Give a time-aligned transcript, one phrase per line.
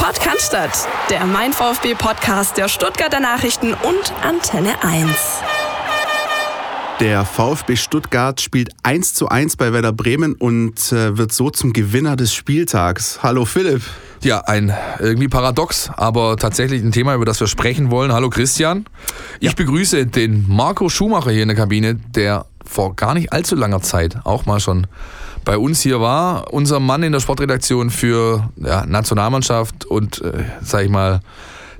[0.00, 0.56] Podcast,
[1.10, 5.10] der Mein VfB Podcast der Stuttgarter Nachrichten und Antenne 1.
[7.00, 11.74] Der VfB Stuttgart spielt 1 zu 1 bei Werder Bremen und äh, wird so zum
[11.74, 13.22] Gewinner des Spieltags.
[13.22, 13.82] Hallo Philipp.
[14.22, 18.10] Ja, ein irgendwie paradox, aber tatsächlich ein Thema, über das wir sprechen wollen.
[18.10, 18.86] Hallo Christian.
[19.38, 19.54] Ich ja.
[19.54, 24.16] begrüße den Marco Schumacher hier in der Kabine, der vor gar nicht allzu langer Zeit
[24.24, 24.86] auch mal schon
[25.44, 26.52] bei uns hier war.
[26.52, 31.20] Unser Mann in der Sportredaktion für ja, Nationalmannschaft und, äh, sag ich mal,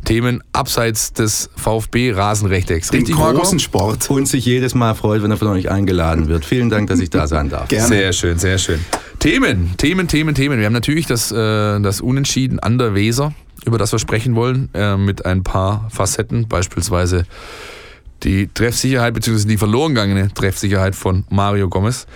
[0.04, 2.92] Themen abseits des VfB-Rasenrechtecks.
[2.92, 3.58] Richtig, großen Marco?
[3.58, 4.10] Sport.
[4.10, 6.44] Und sich jedes Mal freut, wenn er von euch eingeladen wird.
[6.44, 7.68] Vielen Dank, dass ich da sein darf.
[7.68, 7.88] Gerne.
[7.88, 8.80] Sehr schön, sehr schön.
[9.18, 10.58] Themen, Themen, Themen, Themen.
[10.58, 13.34] Wir haben natürlich das, äh, das Unentschieden an der Weser,
[13.66, 17.26] über das wir sprechen wollen, äh, mit ein paar Facetten, beispielsweise
[18.22, 19.46] die Treffsicherheit bzw.
[19.46, 22.06] die verloren gegangene Treffsicherheit von Mario Gomez.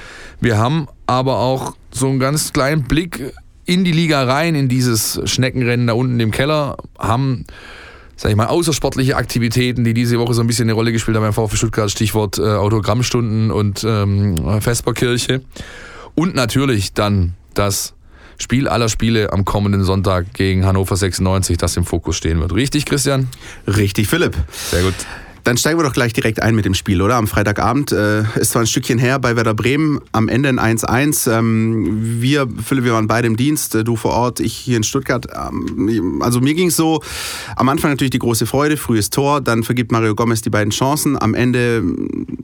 [0.41, 3.33] Wir haben aber auch so einen ganz kleinen Blick
[3.67, 7.45] in die Liga rein, in dieses Schneckenrennen da unten im Keller, haben,
[8.17, 11.24] sag ich mal, außersportliche Aktivitäten, die diese Woche so ein bisschen eine Rolle gespielt haben
[11.24, 15.43] beim VfB Stuttgart, Stichwort äh, Autogrammstunden und ähm, Vesperkirche.
[16.15, 17.95] Und natürlich dann das
[18.39, 22.52] Spiel aller Spiele am kommenden Sonntag gegen Hannover 96, das im Fokus stehen wird.
[22.55, 23.29] Richtig, Christian?
[23.66, 24.37] Richtig, Philipp.
[24.51, 24.95] Sehr gut.
[25.45, 27.16] Dann steigen wir doch gleich direkt ein mit dem Spiel, oder?
[27.16, 31.30] Am Freitagabend äh, ist zwar ein Stückchen her bei Werder Bremen, am Ende ein 1-1.
[31.30, 34.84] Ähm, wir, Philipp, wir waren beide im Dienst, äh, du vor Ort, ich hier in
[34.84, 35.26] Stuttgart.
[35.34, 37.02] Ähm, also mir ging es so,
[37.56, 41.20] am Anfang natürlich die große Freude, frühes Tor, dann vergibt Mario Gomez die beiden Chancen.
[41.20, 41.82] Am Ende,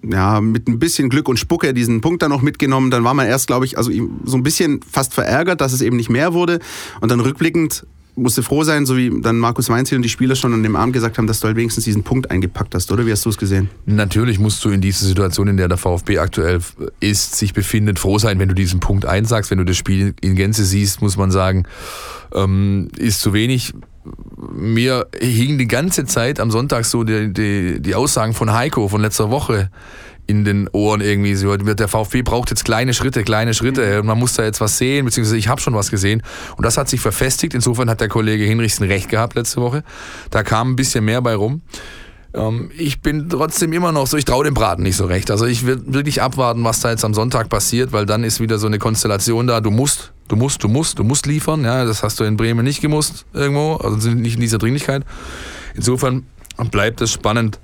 [0.07, 2.91] ja, mit ein bisschen Glück und Spucke diesen Punkt dann noch mitgenommen.
[2.91, 3.91] Dann war man erst, glaube ich, also
[4.25, 6.59] so ein bisschen fast verärgert, dass es eben nicht mehr wurde.
[7.01, 10.53] Und dann rückblickend musste froh sein, so wie dann Markus Weinziel und die Spieler schon
[10.53, 13.07] an dem Abend gesagt haben, dass du halt wenigstens diesen Punkt eingepackt hast, oder?
[13.07, 13.71] Wie hast du es gesehen?
[13.87, 16.61] Natürlich musst du in dieser Situation, in der der VfB aktuell
[17.01, 19.51] ist, sich befindet, froh sein, wenn du diesen Punkt einsagst.
[19.51, 21.65] Wenn du das Spiel in Gänze siehst, muss man sagen,
[22.35, 23.75] ähm, ist zu wenig.
[24.53, 29.03] Mir hing die ganze Zeit am Sonntag so die, die, die Aussagen von Heiko von
[29.03, 29.71] letzter Woche
[30.31, 31.35] in den Ohren irgendwie.
[31.35, 34.03] So, der VfB braucht jetzt kleine Schritte, kleine Schritte.
[34.03, 36.23] Man muss da jetzt was sehen, beziehungsweise ich habe schon was gesehen.
[36.57, 37.53] Und das hat sich verfestigt.
[37.53, 39.83] Insofern hat der Kollege Hinrichsen recht gehabt letzte Woche.
[40.31, 41.63] Da kam ein bisschen mehr bei rum.
[42.33, 45.31] Ähm, ich bin trotzdem immer noch so, ich traue dem Braten nicht so recht.
[45.33, 48.59] Also ich will wirklich abwarten, was da jetzt am Sonntag passiert, weil dann ist wieder
[48.59, 49.61] so eine Konstellation da.
[49.61, 51.65] Du musst, du musst, du musst, du musst liefern.
[51.65, 55.03] Ja, das hast du in Bremen nicht gemusst irgendwo, also nicht in dieser Dringlichkeit.
[55.75, 56.27] Insofern
[56.71, 57.59] bleibt es spannend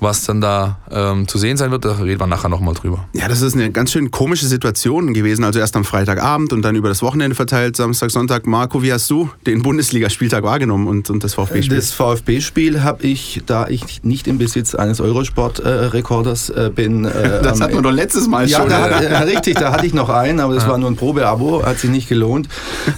[0.00, 3.04] was dann da ähm, zu sehen sein wird, da reden wir nachher nochmal drüber.
[3.12, 5.44] Ja, das ist eine ganz schön komische Situation gewesen.
[5.44, 8.46] Also erst am Freitagabend und dann über das Wochenende verteilt, Samstag, Sonntag.
[8.46, 11.76] Marco, wie hast du den Bundesligaspieltag wahrgenommen und, und das VfB-Spiel?
[11.76, 17.04] Das VfB-Spiel habe ich, da ich nicht im Besitz eines Eurosport-Rekorders äh, bin.
[17.04, 17.10] Äh,
[17.42, 18.70] das hatten wir doch letztes Mal ja, schon.
[18.70, 20.70] Da hat, ja, richtig, da hatte ich noch einen, aber das ja.
[20.70, 22.48] war nur ein Probeabo, hat sich nicht gelohnt.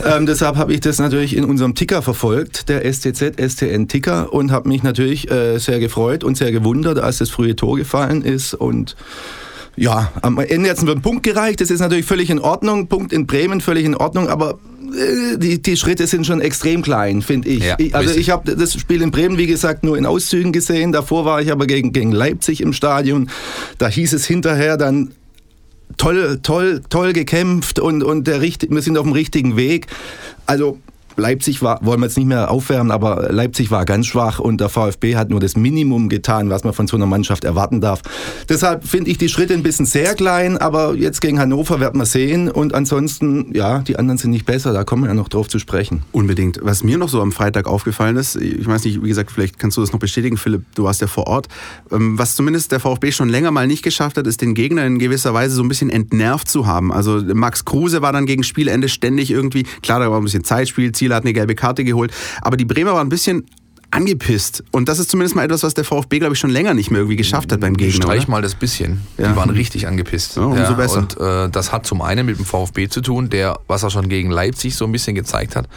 [0.04, 4.52] ähm, deshalb habe ich das natürlich in unserem Ticker verfolgt, der STZ STN Ticker, und
[4.52, 8.22] habe mich natürlich äh, sehr gefreut und sehr gewundert gefeiert, als das frühe Tor gefallen
[8.22, 8.96] ist und
[9.74, 11.62] ja, am Ende hat es einen Punkt gereicht.
[11.62, 12.88] Das ist natürlich völlig in Ordnung.
[12.88, 14.28] Punkt in Bremen, völlig in Ordnung.
[14.28, 14.58] Aber
[14.94, 17.64] äh, die, die Schritte sind schon extrem klein, finde ich.
[17.64, 17.94] Ja, ich.
[17.94, 18.26] Also richtig.
[18.26, 20.92] ich habe das Spiel in Bremen, wie gesagt, nur in Auszügen gesehen.
[20.92, 23.30] Davor war ich aber gegen, gegen Leipzig im Stadion.
[23.78, 25.12] Da hieß es hinterher dann,
[25.96, 29.86] toll, toll, toll gekämpft und, und der, wir sind auf dem richtigen Weg.
[30.44, 30.80] Also
[31.16, 34.68] Leipzig war, wollen wir jetzt nicht mehr aufwärmen, aber Leipzig war ganz schwach und der
[34.68, 38.02] VfB hat nur das Minimum getan, was man von so einer Mannschaft erwarten darf.
[38.48, 42.06] Deshalb finde ich die Schritte ein bisschen sehr klein, aber jetzt gegen Hannover werden wir
[42.06, 45.48] sehen und ansonsten, ja, die anderen sind nicht besser, da kommen wir ja noch drauf
[45.48, 46.02] zu sprechen.
[46.12, 46.60] Unbedingt.
[46.62, 49.76] Was mir noch so am Freitag aufgefallen ist, ich weiß nicht, wie gesagt, vielleicht kannst
[49.76, 51.48] du das noch bestätigen, Philipp, du warst ja vor Ort,
[51.90, 54.98] ähm, was zumindest der VfB schon länger mal nicht geschafft hat, ist den Gegner in
[54.98, 56.92] gewisser Weise so ein bisschen entnervt zu haben.
[56.92, 60.92] Also Max Kruse war dann gegen Spielende ständig irgendwie, klar, da war ein bisschen Zeitspiel,
[61.02, 62.12] Ziel hat eine gelbe Karte geholt.
[62.42, 63.44] Aber die Bremer waren ein bisschen
[63.90, 64.64] angepisst.
[64.70, 67.00] Und das ist zumindest mal etwas, was der VfB, glaube ich, schon länger nicht mehr
[67.00, 67.94] irgendwie geschafft hat beim Gegner.
[67.94, 69.02] Streich mal das bisschen.
[69.18, 69.28] Ja.
[69.28, 70.36] Die waren richtig angepisst.
[70.36, 70.98] Ja, umso ja, besser.
[70.98, 74.08] Und äh, das hat zum einen mit dem VfB zu tun, der, was er schon
[74.08, 75.68] gegen Leipzig so ein bisschen gezeigt hat,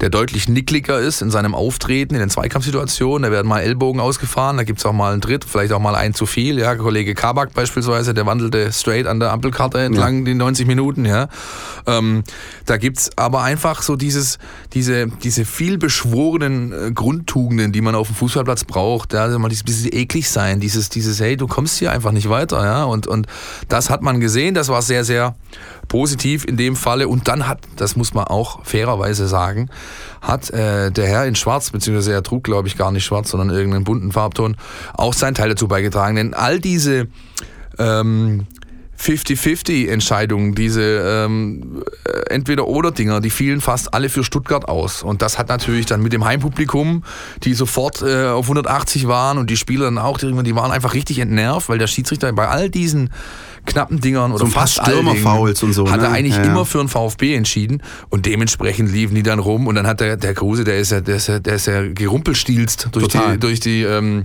[0.00, 3.22] der deutlich nickliger ist in seinem Auftreten, in den Zweikampfsituationen.
[3.22, 5.94] Da werden mal Ellbogen ausgefahren, da gibt es auch mal einen Tritt, vielleicht auch mal
[5.94, 6.58] einen zu viel.
[6.58, 10.24] Ja, Kollege Kabak beispielsweise, der wandelte straight an der Ampelkarte entlang ja.
[10.24, 11.04] die 90 Minuten.
[11.04, 11.28] Ja.
[11.86, 12.24] Ähm,
[12.66, 14.38] da gibt es aber einfach so dieses,
[14.72, 19.12] diese, diese vielbeschworenen äh, Grundtugenden, die man auf dem Fußballplatz braucht.
[19.12, 22.28] Ja, also mal dieses bisschen eklig sein, dieses, dieses, hey, du kommst hier einfach nicht
[22.28, 22.64] weiter.
[22.64, 22.84] Ja.
[22.84, 23.26] Und, und
[23.68, 25.34] das hat man gesehen, das war sehr, sehr
[25.90, 27.08] positiv in dem Falle.
[27.08, 29.68] Und dann hat, das muss man auch fairerweise sagen,
[30.22, 33.50] hat äh, der Herr in Schwarz, beziehungsweise er trug, glaube ich, gar nicht schwarz, sondern
[33.50, 34.56] irgendeinen bunten Farbton,
[34.94, 36.16] auch seinen Teil dazu beigetragen.
[36.16, 37.08] Denn all diese
[37.78, 38.46] ähm,
[39.00, 45.02] 50-50-Entscheidungen, diese ähm, äh, Entweder-Oder-Dinger, die fielen fast alle für Stuttgart aus.
[45.02, 47.02] Und das hat natürlich dann mit dem Heimpublikum,
[47.42, 50.94] die sofort äh, auf 180 waren und die Spieler dann auch, die, die waren einfach
[50.94, 53.10] richtig entnervt, weil der Schiedsrichter bei all diesen
[53.66, 56.14] knappen Dingern oder So fast Stürmerfouls und so, hat er ne?
[56.14, 59.86] eigentlich Ja, immer für einen VfB entschieden und dementsprechend liefen die dann rum und dann
[59.86, 63.08] hat der, der Kruse, der ist ja, der ist ja, der ist ja gerumpelstilzt durch
[63.08, 63.34] Total.
[63.34, 64.24] die, durch die, ähm,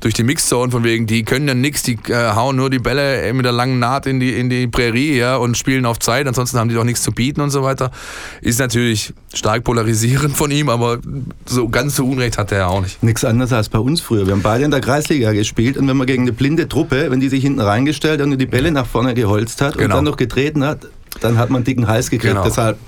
[0.00, 3.32] durch die Mixzone von wegen, die können ja nix, die äh, hauen nur die Bälle
[3.32, 6.58] mit der langen Naht in die, in die Prärie, ja, und spielen auf Zeit, ansonsten
[6.58, 7.92] haben die doch nichts zu bieten und so weiter.
[8.40, 10.98] Ist natürlich stark polarisierend von ihm, aber
[11.46, 13.02] so ganz so Unrecht hat er ja auch nicht.
[13.02, 14.26] Nichts anderes als bei uns früher.
[14.26, 17.20] Wir haben beide in der Kreisliga gespielt und wenn man gegen eine blinde Truppe, wenn
[17.20, 19.84] die sich hinten reingestellt und die Bälle nach vorne geholzt hat Genau.
[19.84, 20.86] und dann noch getreten hat,
[21.20, 22.32] dann hat man einen dicken Hals gekriegt.
[22.34, 22.44] Genau.
[22.44, 22.78] Deshalb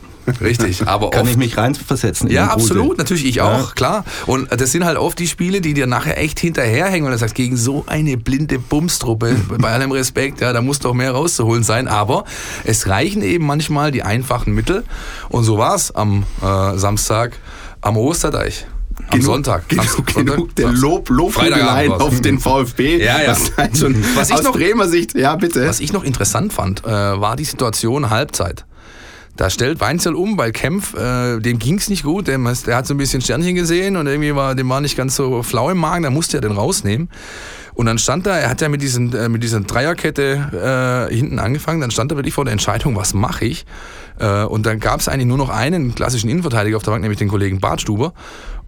[0.40, 2.28] Richtig, aber kann oft, ich mich reinversetzen.
[2.28, 3.44] in Ja, absolut, natürlich, ich Ja.
[3.58, 4.04] auch, klar.
[4.24, 7.34] Und das sind halt oft die Spiele, die dir nachher echt hinterherhängen, weil du sagst,
[7.34, 11.88] gegen so eine blinde Bumstruppe, bei allem Respekt, ja, da muss doch mehr rauszuholen sein.
[11.88, 12.24] Aber
[12.64, 14.84] es reichen eben manchmal die einfachen Mittel.
[15.28, 17.32] Und so war es am äh, Samstag
[17.82, 18.66] am Osterdeich.
[19.08, 19.68] Am Genug- Sonntag.
[19.68, 20.82] Genug, Samstag, genug der Sonntag.
[20.82, 22.98] Lob, Lobhudeleien auf den VfB.
[23.04, 23.30] Ja, ja.
[23.32, 25.66] Was halt schon Was ich aus noch- Bremer Sicht, ja bitte.
[25.66, 28.64] Was ich noch interessant fand, äh, war die Situation Halbzeit.
[29.36, 32.94] Da stellt Weinzel um, weil Kempf, äh, dem ging's nicht gut, dem, der hat so
[32.94, 36.04] ein bisschen Sternchen gesehen und irgendwie war, dem war nicht ganz so flau im Magen,
[36.04, 37.08] da musste er den rausnehmen.
[37.74, 41.40] Und dann stand er, er hat ja mit, diesen, äh, mit dieser Dreierkette äh, hinten
[41.40, 43.66] angefangen, dann stand er wirklich vor der Entscheidung, was mache ich?
[44.20, 47.26] Äh, und dann gab's eigentlich nur noch einen klassischen Innenverteidiger auf der Bank, nämlich den
[47.28, 48.14] Kollegen Bartstuber.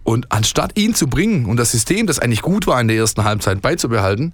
[0.07, 3.25] Und anstatt ihn zu bringen und das System, das eigentlich gut war in der ersten
[3.25, 4.31] Halbzeit beizubehalten,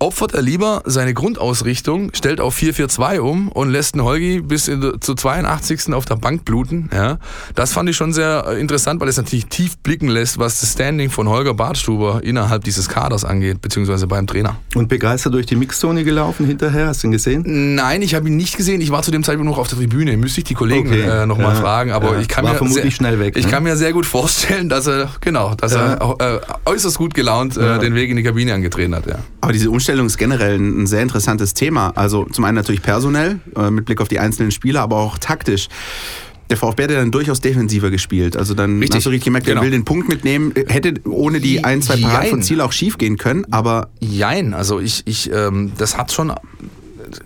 [0.00, 4.94] opfert er lieber seine Grundausrichtung, stellt auf 4-4-2 um und lässt den Holgi bis in,
[5.00, 5.92] zur 82.
[5.92, 6.90] auf der Bank bluten.
[6.92, 7.18] Ja.
[7.54, 10.72] Das fand ich schon sehr äh, interessant, weil es natürlich tief blicken lässt, was das
[10.72, 14.56] Standing von Holger Bartstuber innerhalb dieses Kaders angeht, beziehungsweise beim Trainer.
[14.74, 17.74] Und begeistert durch die Mixzone gelaufen hinterher, hast du ihn gesehen?
[17.74, 18.80] Nein, ich habe ihn nicht gesehen.
[18.80, 20.16] Ich war zu dem Zeitpunkt noch auf der Tribüne.
[20.16, 21.02] Müsste ich die Kollegen Okay.
[21.02, 21.92] äh, nochmal Ja, fragen.
[21.92, 22.20] Aber ja.
[22.20, 23.50] ich kann War mir vermutlich sehr, schnell weg, Ich ne?
[23.50, 27.78] kann mir sehr gut vorstellen, dass er genau, dass er äh, äußerst gut gelaunt äh,
[27.78, 29.04] den Weg in die Kabine angetreten hat.
[29.42, 31.90] Aber diese Umstellung ist generell ein, ein sehr interessantes Thema.
[31.96, 35.68] Also zum einen natürlich personell, äh, mit Blick auf die einzelnen Spieler, aber auch taktisch.
[36.48, 38.36] Der VfB hat ja dann durchaus defensiver gespielt.
[38.36, 38.98] Also dann Richtig.
[38.98, 39.60] hast du richtig gemerkt, Genau.
[39.60, 40.52] er will den Punkt mitnehmen.
[40.68, 42.42] Hätte ohne die ein, zwei Paraden von.
[42.42, 46.32] Ziel auch schief gehen können, aber Jein, also ich, ich ähm, das hat schon,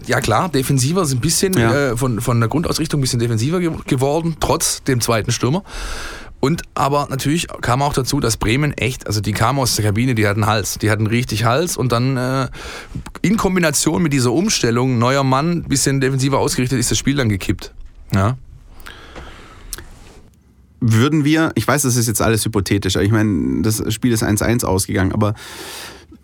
[0.06, 1.90] ja klar, defensiver ist ein bisschen Ja.
[1.92, 5.64] äh, von, von der Grundausrichtung ein bisschen defensiver ge geworden, trotz dem zweiten Stürmer.
[6.44, 10.14] Und aber natürlich kam auch dazu, dass Bremen echt, also die kamen aus der Kabine,
[10.14, 12.48] die hatten Hals, die hatten richtig Hals und dann äh,
[13.22, 17.72] in Kombination mit dieser Umstellung, neuer Mann, bisschen defensiver ausgerichtet, ist das Spiel dann gekippt.
[18.12, 18.36] Ja.
[20.80, 24.22] würden wir, ich weiß, das ist jetzt alles hypothetisch, aber ich meine, das Spiel ist
[24.22, 25.32] 1-1 ausgegangen, aber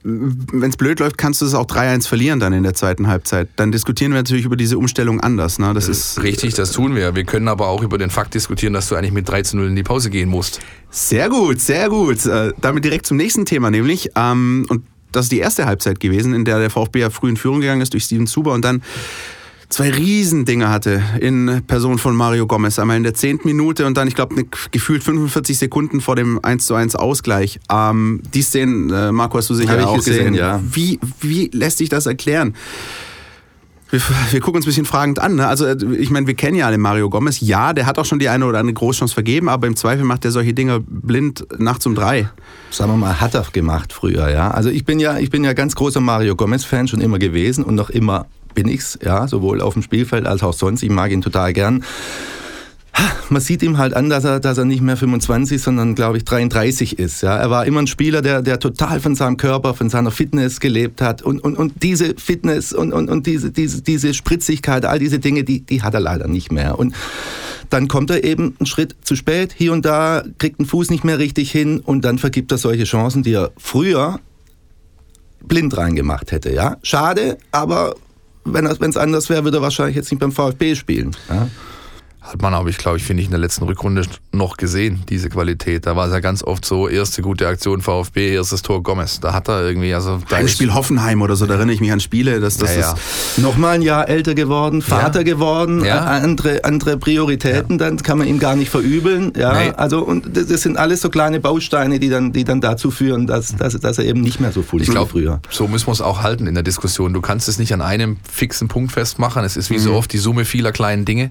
[0.02, 3.49] wenn es blöd läuft, kannst du es auch 3-1 verlieren dann in der zweiten Halbzeit.
[3.56, 5.58] Dann diskutieren wir natürlich über diese Umstellung anders.
[5.58, 5.73] Ne?
[5.75, 7.14] Das ist Richtig, das tun wir.
[7.14, 9.67] Wir können aber auch über den Fakt diskutieren, dass du eigentlich mit 3 zu 0
[9.69, 10.61] in die Pause gehen musst.
[10.91, 12.25] Sehr gut, sehr gut.
[12.26, 16.35] Äh, damit direkt zum nächsten Thema, nämlich, ähm, und das ist die erste Halbzeit gewesen,
[16.35, 18.82] in der der VfB ja früh in Führung gegangen ist durch Steven Zuber und dann
[19.70, 22.78] zwei Riesendinge hatte in Person von Mario Gomez.
[22.78, 26.67] Einmal in der zehnten Minute und dann, ich glaube, gefühlt 45 Sekunden vor dem 1
[26.67, 27.61] zu 1 Ausgleich.
[27.70, 30.34] Ähm, die Szenen, äh, Marco, hast du sicher ich auch gesehen, gesehen.
[30.34, 30.61] ja.
[30.62, 32.55] Wie, wie lässt sich das erklären?
[33.90, 34.00] Wir,
[34.31, 35.37] wir gucken uns ein bisschen fragend an.
[35.37, 35.46] Ne?
[35.46, 37.40] Also äh, ich meine, wir kennen ja alle Mario Gomez.
[37.40, 40.25] Ja, der hat auch schon die eine oder andere Großchance vergeben, aber im Zweifel macht
[40.25, 42.28] er solche Dinge blind nachts um drei.
[42.71, 44.50] sagen wir mal, hat er gemacht früher, ja.
[44.50, 47.76] Also ich bin ja, ich bin ja ganz großer Mario Gomez-Fan schon immer gewesen und
[47.76, 50.83] noch immer bin ich's, ja, sowohl auf dem Spielfeld als auch sonst.
[50.83, 51.85] Ich mag ihn total gern.
[53.28, 56.25] Man sieht ihm halt an, dass er, dass er nicht mehr 25, sondern glaube ich
[56.25, 57.23] 33 ist.
[57.23, 60.61] Ja, er war immer ein Spieler, der, der total von seinem Körper, von seiner Fitness
[60.61, 64.99] gelebt hat und, und, und diese Fitness und, und, und diese, diese, diese Spritzigkeit, all
[64.99, 66.78] diese Dinge, die, die hat er leider nicht mehr.
[66.78, 66.95] Und
[67.71, 71.04] dann kommt er eben einen Schritt zu spät, hier und da, kriegt den Fuß nicht
[71.04, 74.19] mehr richtig hin und dann vergibt er solche Chancen, die er früher
[75.45, 76.52] blind reingemacht hätte.
[76.52, 76.76] Ja?
[76.83, 77.95] Schade, aber
[78.44, 81.16] wenn es anders wäre, würde er wahrscheinlich jetzt nicht beim VfB spielen.
[81.28, 81.49] Ja?
[82.23, 85.31] Hat man aber, ich glaube, ich finde ich in der letzten Rückrunde noch gesehen, diese
[85.31, 85.87] Qualität.
[85.87, 89.21] Da war es ja ganz oft so, erste gute Aktion VfB, erstes Tor Gomez.
[89.21, 91.99] Da hat er irgendwie, also Ein Spiel Hoffenheim oder so, da erinnere ich mich an
[92.00, 92.39] Spiele.
[92.39, 92.93] Das, das Ja, ja.
[92.93, 96.19] ist Nochmal ein Jahr älter geworden, Vater geworden, Ja.
[96.19, 99.33] äh, andere, andere Prioritäten, dann kann man ihm gar nicht verübeln.
[99.37, 99.53] Ja?
[99.55, 99.71] Nee.
[99.77, 103.27] Also, und das, das sind alles so kleine Bausteine, die dann, die dann dazu führen,
[103.27, 105.41] dass, dass, dass er eben nicht mehr so full ist wie glaube, früher.
[105.50, 107.12] so müssen wir es auch halten in der Diskussion.
[107.15, 109.43] Du kannst es nicht an einem fixen Punkt festmachen.
[109.45, 109.79] Es ist wie Mhm.
[109.85, 111.31] so oft die Summe vieler kleinen Dinge,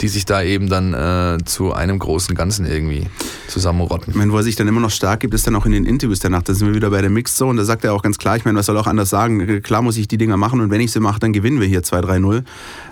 [0.00, 3.06] die sich sich da eben dann äh, zu einem großen Ganzen irgendwie
[3.48, 4.10] zusammenrotten.
[4.10, 5.84] Ich meine, wo er sich dann immer noch stark gibt, ist dann auch in den
[5.84, 6.42] Interviews danach.
[6.42, 7.58] Da sind wir wieder bei der Mixed Zone.
[7.58, 9.62] Da sagt er auch ganz klar, ich meine, was soll auch anders sagen?
[9.62, 11.82] Klar muss ich die Dinger machen und wenn ich sie mache, dann gewinnen wir hier
[11.82, 12.42] 2-3-0.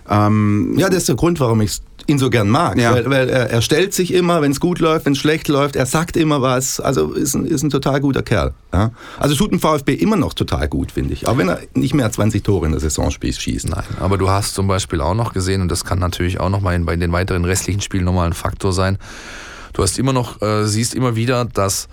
[0.09, 2.79] Ähm, ja, das ist der Grund, warum ich ihn so gern mag.
[2.79, 2.93] Ja.
[2.93, 5.77] Weil, weil er, er, stellt sich immer, wenn es gut läuft, wenn es schlecht läuft,
[5.77, 6.81] er sagt immer was.
[6.81, 8.55] Also ist ein, ist ein total guter Kerl.
[8.73, 8.91] Ja?
[9.19, 11.27] Also tut ein VfB immer noch total gut, finde ich.
[11.27, 13.69] Auch wenn er nicht mehr 20 Tore in der Saison schießt.
[13.69, 16.61] Nein, aber du hast zum Beispiel auch noch gesehen, und das kann natürlich auch noch
[16.61, 18.99] mal in, bei den weiteren restlichen Spielen nochmal ein Faktor sein,
[19.73, 21.89] du hast immer noch, äh, siehst immer wieder, dass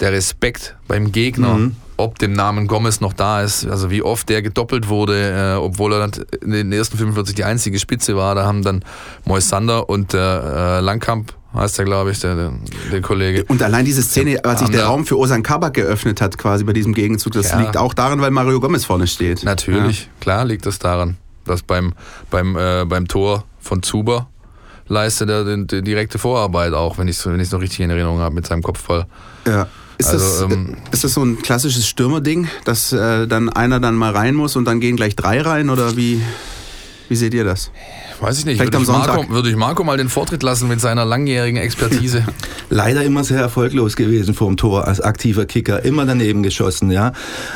[0.00, 1.76] der Respekt beim Gegner, mhm.
[2.02, 5.92] Ob dem Namen Gomez noch da ist, also wie oft der gedoppelt wurde, äh, obwohl
[5.92, 6.10] er
[6.42, 8.84] in den ersten 45 die einzige Spitze war, da haben dann
[9.24, 12.52] Moisander und der äh, Langkamp heißt der, glaube ich, der, der,
[12.90, 13.44] der, Kollege.
[13.44, 16.72] Und allein diese Szene, als sich der Raum für Osan Kabak geöffnet hat, quasi bei
[16.72, 17.60] diesem Gegenzug, das ja.
[17.60, 19.44] liegt auch daran, weil Mario Gomez vorne steht.
[19.44, 20.08] Natürlich, ja.
[20.20, 21.92] klar liegt das daran, dass beim,
[22.30, 24.28] beim, äh, beim Tor von Zuber
[24.88, 28.18] leistet er die, die direkte Vorarbeit auch, wenn ich es wenn noch richtig in Erinnerung
[28.20, 29.06] habe mit seinem Kopfball.
[29.46, 29.66] Ja.
[30.06, 33.94] Ist, also, das, ähm, ist das so ein klassisches Stürmerding, dass äh, dann einer dann
[33.94, 36.20] mal rein muss und dann gehen gleich drei rein oder wie,
[37.12, 37.70] wie seht ihr das?
[38.20, 38.56] Weiß ich nicht.
[38.56, 42.24] Vielleicht würde, ich Marco, würde ich Marco mal den Vortritt lassen mit seiner langjährigen Expertise.
[42.70, 45.84] Leider immer sehr erfolglos gewesen vor dem Tor als aktiver Kicker.
[45.84, 47.12] Immer daneben geschossen, ja.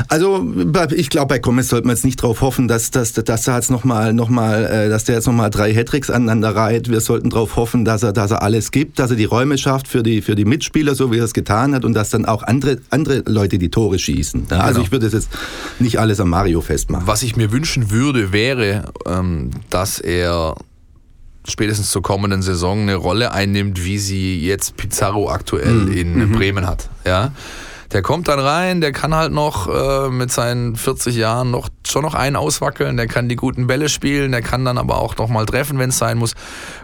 [0.08, 0.46] Also
[0.94, 3.70] ich glaube, bei Gomez sollte man jetzt nicht darauf hoffen, dass, dass, dass er jetzt
[3.70, 6.90] noch mal, noch mal, äh, dass der jetzt nochmal drei Hattricks aneinander reiht.
[6.90, 9.88] Wir sollten darauf hoffen, dass er, dass er alles gibt, dass er die Räume schafft
[9.88, 12.42] für die, für die Mitspieler, so wie er es getan hat, und dass dann auch
[12.42, 14.48] andere, andere Leute die Tore schießen.
[14.50, 14.84] Ja, also genau.
[14.84, 15.30] ich würde es jetzt
[15.78, 17.06] nicht alles am Mario festmachen.
[17.06, 20.54] Was ich mir wünschen würde, wäre, ähm, dass er
[21.48, 25.92] spätestens zur kommenden Saison eine Rolle einnimmt, wie sie jetzt Pizarro aktuell mhm.
[25.92, 26.32] in mhm.
[26.32, 26.88] Bremen hat.
[27.04, 27.32] Ja.
[27.92, 32.02] Der kommt dann rein, der kann halt noch äh, mit seinen 40 Jahren noch schon
[32.02, 35.28] noch einen auswackeln, der kann die guten Bälle spielen, der kann dann aber auch noch
[35.28, 36.34] mal treffen, wenn es sein muss.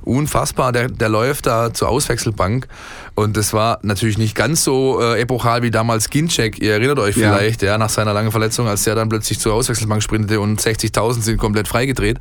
[0.03, 2.69] Unfassbar, der, der läuft da zur Auswechselbank
[3.15, 6.61] und das war natürlich nicht ganz so äh, epochal wie damals Ginczek.
[6.61, 7.73] Ihr erinnert euch vielleicht, ja.
[7.73, 7.79] ja.
[7.79, 11.69] nach seiner langen Verletzung, als der dann plötzlich zur Auswechselbank sprintete und 60.000 sind komplett
[11.69, 12.19] freigedreht.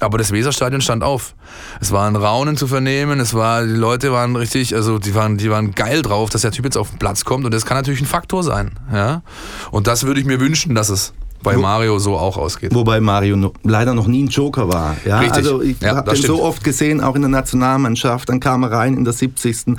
[0.00, 1.34] Aber das Weserstadion stand auf.
[1.80, 5.38] Es war ein Raunen zu vernehmen, es war, die Leute waren richtig, also die waren,
[5.38, 7.76] die waren geil drauf, dass der Typ jetzt auf den Platz kommt und das kann
[7.76, 8.72] natürlich ein Faktor sein.
[8.92, 9.22] Ja?
[9.70, 12.74] Und das würde ich mir wünschen, dass es bei Mario so auch ausgeht.
[12.74, 14.96] Wobei Mario no, leider noch nie ein Joker war.
[15.04, 15.18] Ja?
[15.18, 15.36] Richtig.
[15.36, 16.38] Also ich ja, habe den stimmt.
[16.38, 18.28] so oft gesehen, auch in der Nationalmannschaft.
[18.28, 19.76] Dann kam er rein in der 70.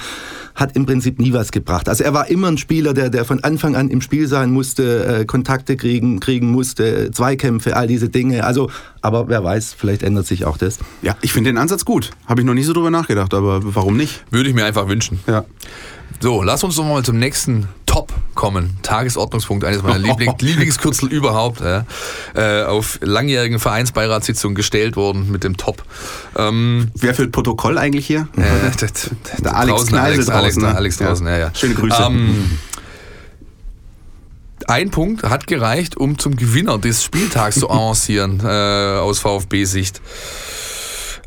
[0.55, 1.89] Hat im Prinzip nie was gebracht.
[1.89, 5.21] Also er war immer ein Spieler, der, der von Anfang an im Spiel sein musste,
[5.21, 8.43] äh, Kontakte kriegen, kriegen musste, Zweikämpfe, all diese Dinge.
[8.43, 8.69] Also,
[9.01, 10.77] aber wer weiß, vielleicht ändert sich auch das.
[11.01, 12.11] Ja, ich finde den Ansatz gut.
[12.27, 14.23] Habe ich noch nie so drüber nachgedacht, aber warum nicht?
[14.29, 15.19] Würde ich mir einfach wünschen.
[15.27, 15.43] Ja.
[16.19, 18.77] So, lass uns doch mal zum nächsten Top kommen.
[18.81, 21.61] Tagesordnungspunkt, eines meiner Liebling Lieblingskürzel überhaupt.
[21.61, 21.85] Ja.
[22.33, 25.83] Äh, auf langjährigen Vereinsbeiratssitzungen gestellt worden mit dem Top.
[26.35, 28.27] Ähm, Wer führt Protokoll eigentlich hier?
[28.35, 28.41] Äh,
[28.81, 30.75] der, der, der Alex draußen, Alex, draußen, Alex, ne?
[30.75, 31.37] Alex draußen, ja.
[31.37, 31.51] ja.
[31.53, 32.01] Schöne Grüße.
[32.01, 32.57] Ähm,
[34.67, 40.01] ein Punkt hat gereicht, um zum Gewinner des Spieltags zu avancieren äh, aus VfB-Sicht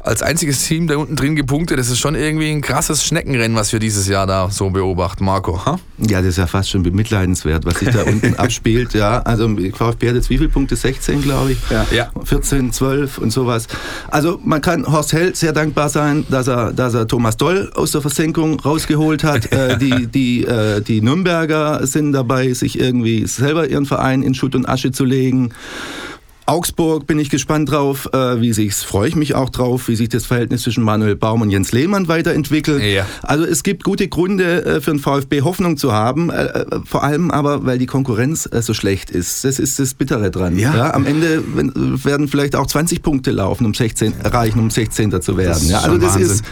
[0.06, 1.78] als einziges Team da unten drin gepunktet.
[1.78, 5.66] Das ist schon irgendwie ein krasses Schneckenrennen, was wir dieses Jahr da so beobachten, Marco.
[5.66, 5.78] Ha?
[5.98, 8.94] Ja, das ist ja fast schon bemitleidenswert, was sich da unten abspielt.
[8.94, 10.76] Ja, also VfB hat jetzt wie viele Punkte?
[10.76, 11.58] 16, glaube ich.
[11.70, 11.86] Ja.
[11.90, 12.10] ja.
[12.22, 13.66] 14, 12 und sowas.
[14.08, 17.90] Also man kann Horst Held sehr dankbar sein, dass er, dass er Thomas Doll aus
[17.90, 19.52] der Versenkung rausgeholt hat.
[19.52, 24.54] äh, die, die, äh, die Nürnberger sind dabei, sich irgendwie selber ihren Verein in Schutt
[24.54, 25.52] und Asche zu legen.
[26.46, 30.08] Augsburg bin ich gespannt drauf, äh, wie sich's, freue ich mich auch drauf, wie sich
[30.08, 32.82] das Verhältnis zwischen Manuel Baum und Jens Lehmann weiterentwickelt.
[32.82, 33.04] Ja.
[33.22, 37.02] Also es gibt gute Gründe äh, für den VfB Hoffnung zu haben, äh, äh, vor
[37.02, 39.44] allem aber, weil die Konkurrenz äh, so schlecht ist.
[39.44, 40.56] Das ist das Bittere dran.
[40.56, 40.74] Ja.
[40.74, 45.20] ja am Ende wenn, werden vielleicht auch 20 Punkte laufen, um 16 erreichen, um 16.
[45.20, 45.68] zu werden.
[45.68, 46.30] Ja, also das Wahnsinn.
[46.30, 46.44] ist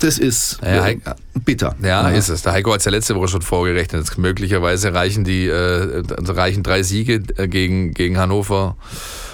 [0.00, 0.98] das ist ja, äh,
[1.44, 1.76] bitter.
[1.82, 2.42] Ja, ja, ist es.
[2.42, 4.02] Der Heiko hat es ja letzte Woche schon vorgerechnet.
[4.02, 8.76] Jetzt möglicherweise reichen die äh, reichen drei Siege äh, gegen, gegen Hannover,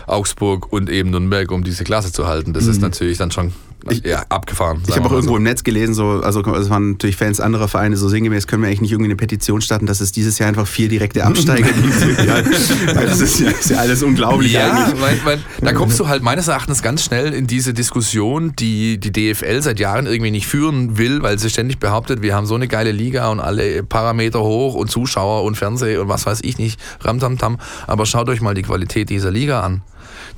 [0.07, 2.53] Augsburg und eben Nürnberg, um diese Klasse zu halten.
[2.53, 2.71] Das mhm.
[2.71, 3.53] ist natürlich dann schon
[3.91, 4.83] ich, ja, abgefahren.
[4.89, 5.37] Ich habe auch irgendwo so.
[5.37, 8.69] im Netz gelesen, so, also es waren natürlich Fans anderer Vereine, so sinngemäß können wir
[8.69, 12.19] eigentlich nicht irgendwie eine Petition starten, dass es dieses Jahr einfach vier direkte Absteiger gibt.
[12.27, 15.01] ja, das ist ja, ist ja, alles unglaublich ja, eigentlich.
[15.01, 19.13] Weil, weil, da kommst du halt meines Erachtens ganz schnell in diese Diskussion, die die
[19.13, 22.69] DFL seit Jahren irgendwie nicht führen will, weil sie ständig behauptet, wir haben so eine
[22.69, 26.81] geile Liga und alle Parameter hoch und Zuschauer und Fernseh und was weiß ich nicht,
[27.01, 27.59] Ramtamtam.
[27.87, 29.83] Aber schaut euch mal die Qualität dieser Liga an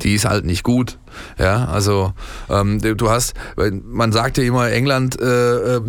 [0.02, 0.98] die ist halt nicht gut.
[1.38, 2.12] Ja, also
[2.48, 5.80] ähm, du hast, man sagt ja immer, England äh, äh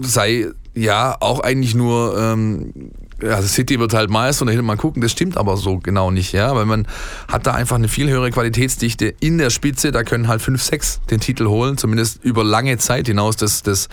[0.00, 4.76] sei ja auch eigentlich nur ähm, also City wird halt Meister und da hinten mal
[4.76, 6.86] gucken, das stimmt aber so genau nicht, ja, weil man
[7.26, 11.00] hat da einfach eine viel höhere Qualitätsdichte in der Spitze, da können halt 5, 6
[11.10, 13.88] den Titel holen, zumindest über lange Zeit hinaus des, des,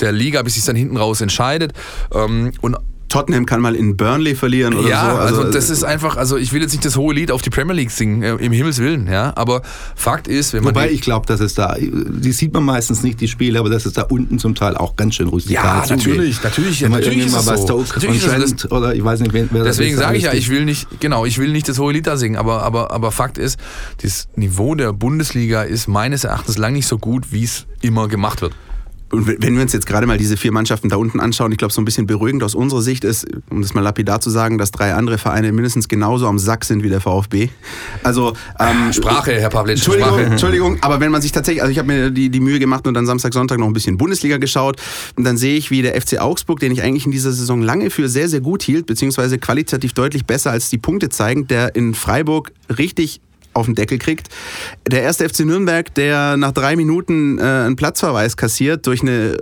[0.00, 1.72] der Liga, bis sich dann hinten raus entscheidet.
[2.12, 2.76] Ähm, und
[3.10, 5.18] Tottenham kann mal in Burnley verlieren oder ja, so.
[5.18, 7.50] Also, also, das ist einfach, also ich will jetzt nicht das hohe Lied auf die
[7.50, 9.62] Premier League singen, äh, im Himmels Willen, ja, aber
[9.96, 10.74] Fakt ist, wenn man...
[10.74, 13.84] Wobei ich glaube, dass es da, die sieht man meistens nicht, die Spiele, aber dass
[13.84, 17.26] es da unten zum Teil auch ganz schön rustikal Ja, natürlich, natürlich, Wenn man natürlich
[17.26, 17.64] ist es bei so.
[17.64, 20.24] Stoke Natürlich und ist Trent oder ich weiß nicht, wer das Deswegen ist, sage ich
[20.24, 22.92] ja, ich will nicht, genau, ich will nicht das hohe Lied da singen, aber, aber,
[22.92, 23.58] aber Fakt ist,
[24.02, 28.40] das Niveau der Bundesliga ist meines Erachtens lang nicht so gut, wie es immer gemacht
[28.40, 28.54] wird.
[29.10, 31.72] Und wenn wir uns jetzt gerade mal diese vier Mannschaften da unten anschauen, ich glaube,
[31.72, 34.70] so ein bisschen beruhigend aus unserer Sicht ist, um das mal lapidar zu sagen, dass
[34.70, 37.48] drei andere Vereine mindestens genauso am Sack sind wie der VfB.
[38.04, 40.24] Also ähm, Sprache, Herr Pavlitsch, Entschuldigung, Sprache.
[40.26, 42.94] Entschuldigung, aber wenn man sich tatsächlich, also ich habe mir die, die Mühe gemacht und
[42.94, 44.80] dann Samstag, Sonntag noch ein bisschen Bundesliga geschaut
[45.16, 47.90] und dann sehe ich, wie der FC Augsburg, den ich eigentlich in dieser Saison lange
[47.90, 51.94] für sehr, sehr gut hielt, beziehungsweise qualitativ deutlich besser als die Punkte zeigen, der in
[51.94, 53.20] Freiburg richtig
[53.52, 54.28] auf den Deckel kriegt.
[54.90, 59.36] Der erste FC Nürnberg, der nach drei Minuten äh, einen Platzverweis kassiert durch eine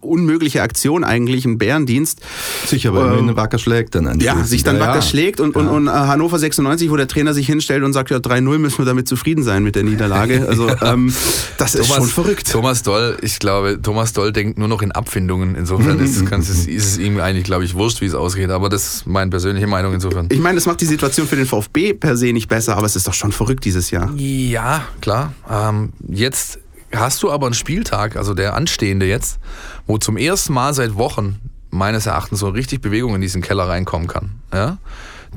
[0.00, 2.20] unmögliche Aktion eigentlich, einen Bärendienst.
[2.66, 4.20] Sicher, weil Ähm, wenn wacker schlägt dann an.
[4.20, 5.02] Ja, sich dann Ja, wacker ja.
[5.02, 8.18] schlägt und, und, und äh, Hannover 96, wo der Trainer sich hinstellt und sagt, ja
[8.18, 10.38] 3-0 müssen wir damit zufrieden sein mit der Niederlage.
[10.48, 11.12] Also ähm,
[11.58, 12.50] das ist schon verrückt.
[12.50, 15.56] Thomas Doll, ich glaube, Thomas Doll denkt nur noch in Abfindungen.
[15.56, 18.50] Insofern ist, ganz- ist es ihm eigentlich, glaube ich, wurscht, wie es ausgeht.
[18.50, 20.28] Aber das ist meine persönliche Meinung insofern.
[20.30, 22.96] Ich meine, das macht die Situation für den VfB per se nicht besser, aber es
[22.96, 24.12] ist doch schon verrückt dieses Jahr.
[24.16, 25.32] Ja, klar.
[25.50, 26.58] Ähm, jetzt
[26.92, 29.38] hast du aber einen Spieltag, also der anstehende jetzt,
[29.86, 31.40] wo zum ersten Mal seit Wochen
[31.70, 34.40] meines Erachtens so richtig Bewegung in diesen Keller reinkommen kann.
[34.52, 34.78] Ja?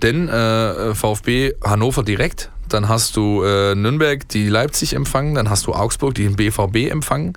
[0.02, 5.68] Denn äh, VfB Hannover direkt, dann hast du äh, Nürnberg, die Leipzig empfangen, dann hast
[5.68, 7.34] du Augsburg, die den BVB empfangen.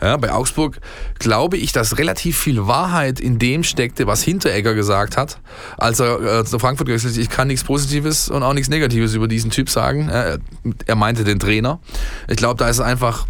[0.00, 0.80] Ja, bei Augsburg
[1.18, 5.38] glaube ich, dass relativ viel Wahrheit in dem steckte, was Hinteregger gesagt hat,
[5.78, 7.18] als er äh, zu Frankfurt gewechselt ist.
[7.18, 10.08] Ich kann nichts Positives und auch nichts Negatives über diesen Typ sagen.
[10.08, 10.38] Äh,
[10.86, 11.80] er meinte den Trainer.
[12.28, 13.26] Ich glaube, da ist einfach,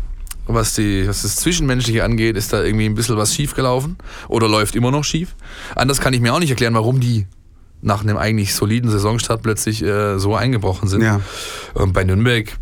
[0.47, 3.97] was, die, was das Zwischenmenschliche angeht, ist da irgendwie ein bisschen was schief gelaufen
[4.29, 5.35] oder läuft immer noch schief.
[5.75, 7.27] Anders kann ich mir auch nicht erklären, warum die
[7.85, 11.03] nach einem eigentlich soliden Saisonstart plötzlich äh, so eingebrochen sind.
[11.03, 11.21] Ja.
[11.75, 12.57] Und bei Nürnberg,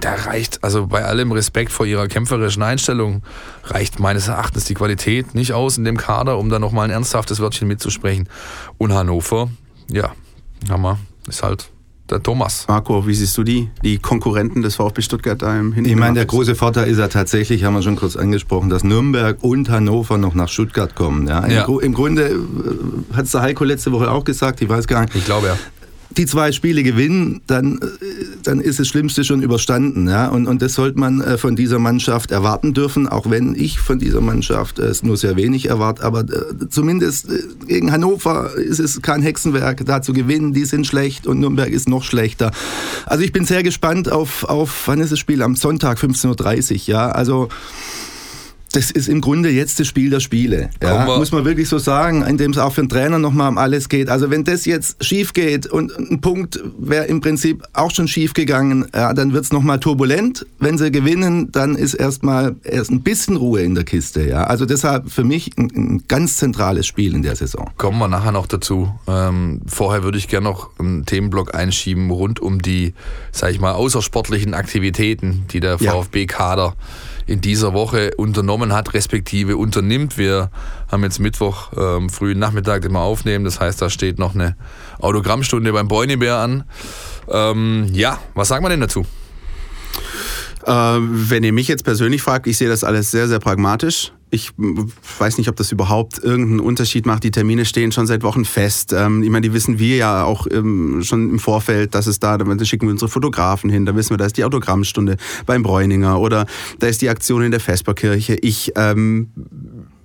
[0.00, 3.22] da reicht, also bei allem Respekt vor ihrer kämpferischen Einstellung,
[3.64, 7.40] reicht meines Erachtens die Qualität nicht aus in dem Kader, um da nochmal ein ernsthaftes
[7.40, 8.28] Wörtchen mitzusprechen.
[8.76, 9.48] Und Hannover,
[9.90, 10.12] ja,
[10.68, 10.98] Hammer,
[11.28, 11.70] ist halt
[12.10, 12.64] der Thomas.
[12.68, 13.68] Marco, wie siehst du die?
[13.82, 16.28] Die Konkurrenten des VfB Stuttgart da im Ich meine, der Hintergrund?
[16.30, 20.34] große Vorteil ist ja tatsächlich, haben wir schon kurz angesprochen, dass Nürnberg und Hannover noch
[20.34, 21.28] nach Stuttgart kommen.
[21.28, 21.40] Ja?
[21.44, 21.64] Im, Ja.
[21.64, 25.02] Gru- Im Grunde äh, hat es der Heiko letzte Woche auch gesagt, ich weiß gar
[25.02, 25.58] nicht, Ich glaube ja.
[26.10, 27.86] Die zwei Spiele gewinnen, dann, äh,
[28.42, 30.08] dann ist das Schlimmste schon überstanden.
[30.08, 30.28] Ja?
[30.28, 33.98] Und, und das sollte man äh, von dieser Mannschaft erwarten dürfen, auch wenn ich von
[33.98, 36.02] dieser Mannschaft äh, es nur sehr wenig erwarte.
[36.02, 36.24] Aber
[36.70, 37.28] zumindest
[37.66, 40.52] gegen Hannover ist es kein Hexenwerk, da zu gewinnen.
[40.52, 42.52] Die sind schlecht und Nürnberg ist noch schlechter.
[43.06, 45.42] Also ich bin sehr gespannt auf, auf wann ist das Spiel?
[45.42, 46.78] Am Sonntag 15.30 Uhr.
[46.86, 47.10] Ja?
[47.10, 47.48] Also
[48.72, 50.70] das ist im Grunde jetzt das Spiel der Spiele.
[50.82, 53.88] Ja, muss man wirklich so sagen, indem es auch für den Trainer nochmal um alles
[53.88, 54.08] geht.
[54.10, 58.34] Also wenn das jetzt schief geht und ein Punkt wäre im Prinzip auch schon schief
[58.34, 60.46] gegangen, ja, dann wird es nochmal turbulent.
[60.58, 64.28] Wenn sie gewinnen, dann ist erstmal erst ein bisschen Ruhe in der Kiste.
[64.28, 64.44] Ja.
[64.44, 67.70] Also deshalb für mich ein, ein ganz zentrales Spiel in der Saison.
[67.78, 68.92] Kommen wir nachher noch dazu.
[69.06, 72.92] Ähm, vorher würde ich gerne noch einen Themenblock einschieben rund um die,
[73.32, 75.92] sag ich mal, außersportlichen Aktivitäten, die der Ja.
[77.28, 80.16] In dieser Woche unternommen hat, respektive unternimmt.
[80.16, 80.50] Wir
[80.90, 83.44] haben jetzt Mittwoch ähm, frühen Nachmittag, wir aufnehmen.
[83.44, 84.56] Das heißt, da steht noch eine
[84.98, 86.64] Autogrammstunde beim Bräunibär an.
[87.28, 89.04] Ähm, ja, was sagen wir denn dazu?
[90.64, 94.12] Äh, wenn ihr mich jetzt persönlich fragt, ich sehe das alles sehr, sehr pragmatisch.
[94.30, 94.52] Ich
[95.18, 97.24] weiß nicht, ob das überhaupt irgendeinen Unterschied macht.
[97.24, 98.92] Die Termine stehen schon seit Wochen fest.
[98.92, 102.36] Ähm, ich meine, die wissen wir ja auch ähm, schon im Vorfeld, dass es da,
[102.36, 106.20] da schicken wir unsere Fotografen hin, da wissen wir, da ist die Autogrammstunde beim Bräuninger
[106.20, 106.46] oder
[106.78, 108.34] da ist die Aktion in der Vesperkirche.
[108.34, 109.28] Ich, ähm,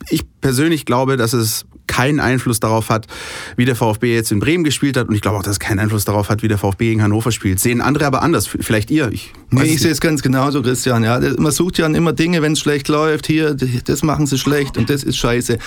[0.10, 3.08] ich persönlich glaube, dass es keinen Einfluss darauf hat,
[3.56, 5.10] wie der VfB jetzt in Bremen gespielt hat.
[5.10, 7.32] Und ich glaube auch, dass es keinen Einfluss darauf hat, wie der VfB gegen Hannover
[7.32, 7.60] spielt.
[7.60, 8.48] Sehen andere aber anders.
[8.48, 9.12] Vielleicht ihr.
[9.12, 11.04] Ich Nee, ich sehe es ganz genauso, Christian.
[11.04, 13.28] Ja, man sucht ja immer Dinge, wenn es schlecht läuft.
[13.28, 15.58] Hier, das machen sie schlecht und das ist scheiße.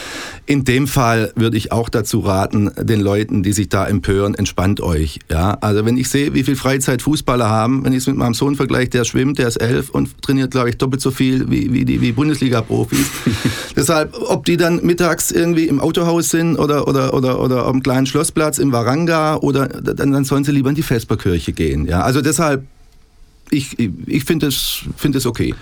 [0.47, 4.81] In dem Fall würde ich auch dazu raten, den Leuten, die sich da empören, entspannt
[4.81, 5.21] euch.
[5.31, 8.35] Ja, also wenn ich sehe, wie viel Freizeit Fußballer haben, wenn ich es mit meinem
[8.35, 11.73] Sohn vergleiche, der schwimmt, der ist elf und trainiert, glaube ich, doppelt so viel wie,
[11.73, 13.07] wie die wie Bundesliga-Profis.
[13.77, 18.07] Deshalb, ob die dann mittags irgendwie im Autohaus sind oder, oder, oder, oder am kleinen
[18.07, 21.87] Schlossplatz im Waranga oder dann, dann sollen sie lieber in die Vesperkirche gehen.
[21.87, 22.65] Ja, also deshalb
[23.51, 25.55] ich, ich finde es find es okay.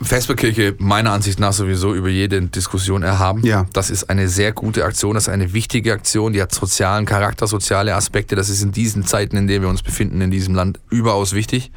[0.00, 3.44] Vesperkirche meiner Ansicht nach sowieso über jede Diskussion erhaben.
[3.44, 3.66] Ja.
[3.72, 7.48] Das ist eine sehr gute Aktion, das ist eine wichtige Aktion, die hat sozialen Charakter,
[7.48, 8.36] soziale Aspekte.
[8.36, 11.72] Das ist in diesen Zeiten, in denen wir uns befinden, in diesem Land überaus wichtig.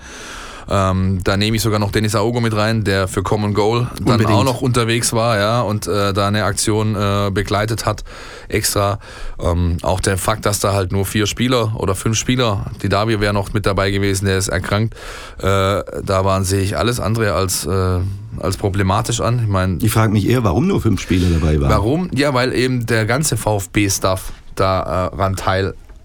[0.69, 4.13] Ähm, da nehme ich sogar noch Dennis Aogo mit rein, der für Common Goal dann
[4.13, 4.29] Unbedingt.
[4.31, 8.03] auch noch unterwegs war, ja, und äh, da eine Aktion äh, begleitet hat,
[8.47, 8.99] extra.
[9.41, 13.19] Ähm, auch der Fakt, dass da halt nur vier Spieler oder fünf Spieler, die Davi
[13.19, 14.93] wäre noch mit dabei gewesen, der ist erkrankt,
[15.39, 17.99] äh, da waren, sehe ich alles andere als, äh,
[18.39, 19.39] als problematisch an.
[19.43, 21.69] Ich meine, Ich frage mich eher, warum nur fünf Spieler dabei waren.
[21.69, 22.09] Warum?
[22.13, 25.35] Ja, weil eben der ganze VfB-Stuff daran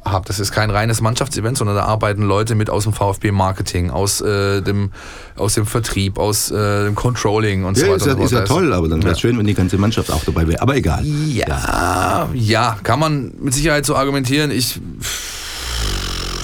[0.07, 0.29] teilhat.
[0.29, 4.63] Das ist kein reines Mannschaftsevent, sondern da arbeiten Leute mit aus dem VfB-Marketing, aus, äh,
[4.63, 4.91] dem,
[5.37, 7.97] aus dem Vertrieb, aus äh, dem Controlling und so Ja, weiter.
[7.99, 10.11] ist ja, so ist ja toll, aber dann wäre es schön, wenn die ganze Mannschaft
[10.11, 10.61] auch dabei wäre.
[10.63, 11.05] Aber egal.
[11.05, 14.51] Ja, ja, kann man mit Sicherheit so argumentieren.
[14.51, 14.81] Ich.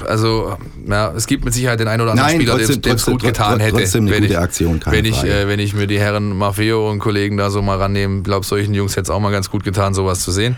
[0.09, 0.57] Also,
[0.89, 3.61] ja, es gibt mit Sicherheit den einen oder anderen Nein, Spieler, dem es gut getan
[3.61, 3.79] hätte.
[3.79, 6.91] trotzdem eine wenn gute ich, Aktion, wenn ich, äh, wenn ich mir die Herren Maffeo
[6.91, 9.63] und Kollegen da so mal rannehme, glaube solchen Jungs hätte es auch mal ganz gut
[9.63, 10.57] getan, sowas zu sehen.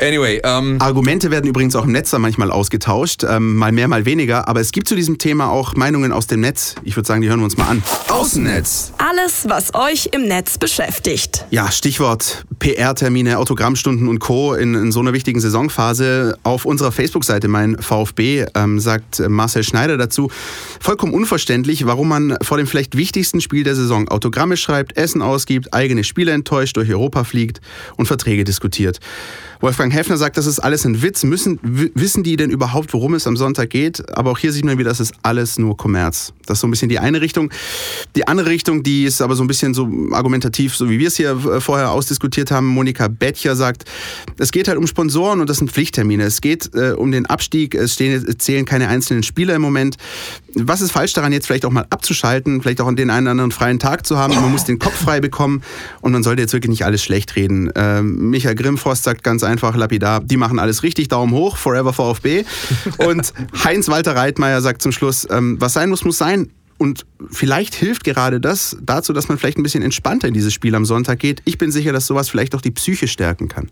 [0.00, 4.04] Anyway, ähm, Argumente werden übrigens auch im Netz dann manchmal ausgetauscht, ähm, mal mehr, mal
[4.04, 4.48] weniger.
[4.48, 6.74] Aber es gibt zu diesem Thema auch Meinungen aus dem Netz.
[6.82, 7.82] Ich würde sagen, die hören wir uns mal an.
[8.08, 8.92] Außennetz.
[8.98, 11.44] Alles, was euch im Netz beschäftigt.
[11.50, 14.54] Ja, Stichwort PR-Termine, Autogrammstunden und Co.
[14.54, 16.38] In, in so einer wichtigen Saisonphase.
[16.42, 20.30] Auf unserer Facebook-Seite, mein VfB, ähm, sagt Marcel Schneider dazu,
[20.80, 25.74] vollkommen unverständlich, warum man vor dem vielleicht wichtigsten Spiel der Saison Autogramme schreibt, Essen ausgibt,
[25.74, 27.60] eigene Spieler enttäuscht, durch Europa fliegt
[27.96, 29.00] und Verträge diskutiert.
[29.62, 31.22] Wolfgang Heffner sagt, das ist alles ein Witz.
[31.22, 34.16] Müssen, wissen die denn überhaupt, worum es am Sonntag geht?
[34.18, 36.32] Aber auch hier sieht man wieder, das ist alles nur Kommerz.
[36.46, 37.52] Das ist so ein bisschen die eine Richtung.
[38.16, 41.16] Die andere Richtung, die ist aber so ein bisschen so argumentativ, so wie wir es
[41.16, 42.66] hier äh, vorher ausdiskutiert haben.
[42.66, 43.84] Monika Bettcher sagt,
[44.36, 46.24] es geht halt um Sponsoren und das sind Pflichttermine.
[46.24, 49.96] Es geht äh, um den Abstieg, es, stehen, es zählen keine einzelnen Spieler im Moment.
[50.54, 53.52] Was ist falsch daran, jetzt vielleicht auch mal abzuschalten, vielleicht auch den einen oder anderen
[53.52, 54.34] freien Tag zu haben?
[54.34, 55.62] Man muss den Kopf frei bekommen
[56.00, 57.70] und man sollte jetzt wirklich nicht alles schlecht reden.
[57.76, 62.44] Ähm, Michael Grimmfrost sagt ganz einfach lapidar, die machen alles richtig, Daumen hoch, forever VfB.
[62.98, 63.32] Und
[63.64, 66.50] Heinz-Walter Reitmeier sagt zum Schluss, ähm, was sein muss, muss sein.
[66.78, 70.74] Und vielleicht hilft gerade das dazu, dass man vielleicht ein bisschen entspannter in dieses Spiel
[70.74, 71.40] am Sonntag geht.
[71.44, 73.70] Ich bin sicher, dass sowas vielleicht auch die Psyche stärken kann.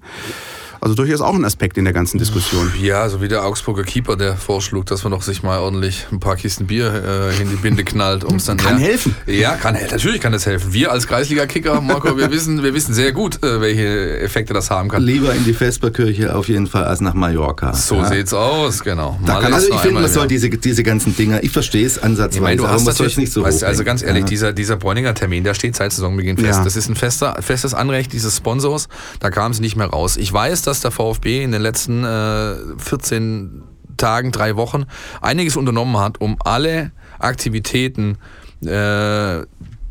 [0.83, 2.73] Also durchaus auch ein Aspekt in der ganzen Diskussion.
[2.81, 6.21] Ja, so wie der Augsburger Keeper, der vorschlug, dass man doch sich mal ordentlich ein
[6.21, 9.15] paar Kisten Bier äh, in die Binde knallt, um es dann Kann ja, helfen.
[9.27, 9.95] Ja, kann helfen.
[9.97, 10.73] Natürlich kann das helfen.
[10.73, 14.89] Wir als Kreisliga-Kicker, Marco, wir wissen, wir wissen sehr gut, äh, welche Effekte das haben
[14.89, 15.03] kann.
[15.03, 17.75] Lieber in die Vesperkirche auf jeden Fall als nach Mallorca.
[17.75, 18.07] So ja.
[18.09, 19.19] sieht's aus, genau.
[19.27, 22.37] Da kann- Also ich finde, man soll diese, diese ganzen Dinger, ich verstehe es ansatzweise,
[22.39, 24.03] Ich meine, du aber hast man soll natürlich, es nicht so weißt, du, also ganz
[24.03, 24.29] ehrlich, Ja.
[24.29, 26.59] dieser, dieser Bräuninger Termin, der steht seit Saisonbeginn fest.
[26.61, 26.65] Ja.
[26.65, 28.89] Das ist ein fester, festes Anrecht dieses Sponsors.
[29.19, 30.17] Da kam es nicht mehr raus.
[30.17, 33.63] Ich weiß, dass der VfB in den letzten äh, 14
[33.97, 34.87] Tagen, drei Wochen
[35.21, 38.17] einiges unternommen hat, um alle Aktivitäten,
[38.65, 39.43] äh,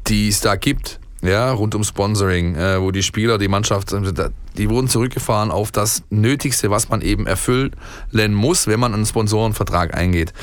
[0.08, 4.30] die es da gibt, ja, rund um Sponsoring, äh, wo die Spieler, die Mannschaft, äh,
[4.58, 7.72] die wurden zurückgefahren auf das Nötigste, was man eben erfüllen
[8.34, 10.34] muss, wenn man einen Sponsorenvertrag eingeht.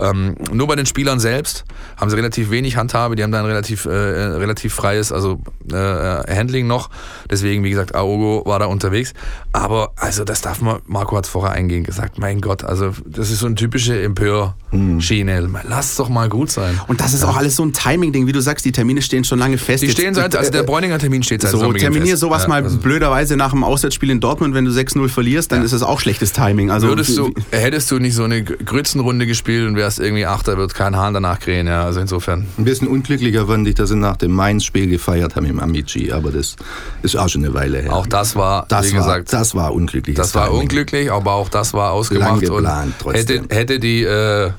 [0.00, 1.64] Ähm, nur bei den Spielern selbst
[1.96, 5.40] haben sie relativ wenig Handhabe, die haben da ein relativ, äh, äh, relativ freies also,
[5.70, 6.90] äh, Handling noch.
[7.30, 9.12] Deswegen, wie gesagt, Aogo war da unterwegs.
[9.52, 13.30] Aber also das darf man, Marco hat es vorher eingehend gesagt, mein Gott, also das
[13.30, 15.48] ist so eine typische Empör-Schiene.
[15.64, 16.80] Lass doch mal gut sein.
[16.88, 19.38] Und das ist auch alles so ein Timing-Ding, wie du sagst, die Termine stehen schon
[19.38, 19.82] lange fest.
[19.82, 22.78] Die stehen seit, also der Bräuninger Termin steht seit So, terminier sowas Ja, mal also-
[22.78, 26.32] blöderweise nach dem Auswärtsspiel in Dortmund, wenn du 6-0 verlierst, dann ist das auch schlechtes
[26.32, 26.70] Timing.
[26.70, 30.74] Also, Würdest du, hättest du nicht so eine Grützenrunde gespielt und wärst irgendwie Achter, wird
[30.74, 31.66] kein Hahn danach krähen.
[31.66, 32.46] Ja, also insofern.
[32.58, 36.30] Ein bisschen unglücklicher fand ich, dass sie nach dem Mainz-Spiel gefeiert haben im Amici, aber
[36.30, 36.56] das
[37.02, 37.92] ist auch schon eine Weile her.
[37.92, 40.16] Auch das war, das, wie war, gesagt, das war unglücklich.
[40.16, 42.30] das war unglücklich, aber auch das war ausgemacht.
[42.30, 44.50] Lang geplant, und hätte, hätte die, äh,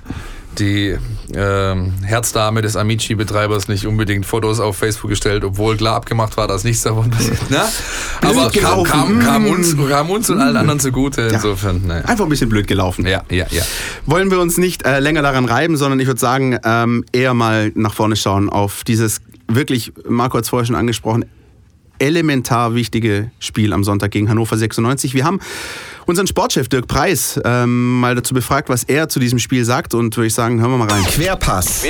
[0.59, 0.97] die
[1.33, 6.63] ähm, Herzdame des Amici-Betreibers nicht unbedingt Fotos auf Facebook gestellt, obwohl klar abgemacht war, dass
[6.63, 7.37] nichts davon passiert.
[7.49, 7.67] Na?
[8.21, 9.47] Aber kam, kam, kam, Mm.
[9.49, 11.21] uns, kam uns und allen anderen zugute.
[11.23, 12.07] Insofern, ne.
[12.07, 13.05] Einfach ein bisschen blöd gelaufen.
[13.05, 13.63] Ja, ja, ja.
[14.05, 17.71] Wollen wir uns nicht äh, länger daran reiben, sondern ich würde sagen, ähm, eher mal
[17.75, 21.25] nach vorne schauen auf dieses wirklich, Marco hat es vorher schon angesprochen,
[21.99, 25.13] elementar wichtige Spiel am Sonntag gegen Hannover 96.
[25.13, 25.39] Wir haben
[26.05, 30.15] unseren Sportchef Dirk Preis ähm, mal dazu befragt, was er zu diesem Spiel sagt und
[30.15, 31.03] würde ich sagen, hören wir mal rein.
[31.03, 31.83] Querpass.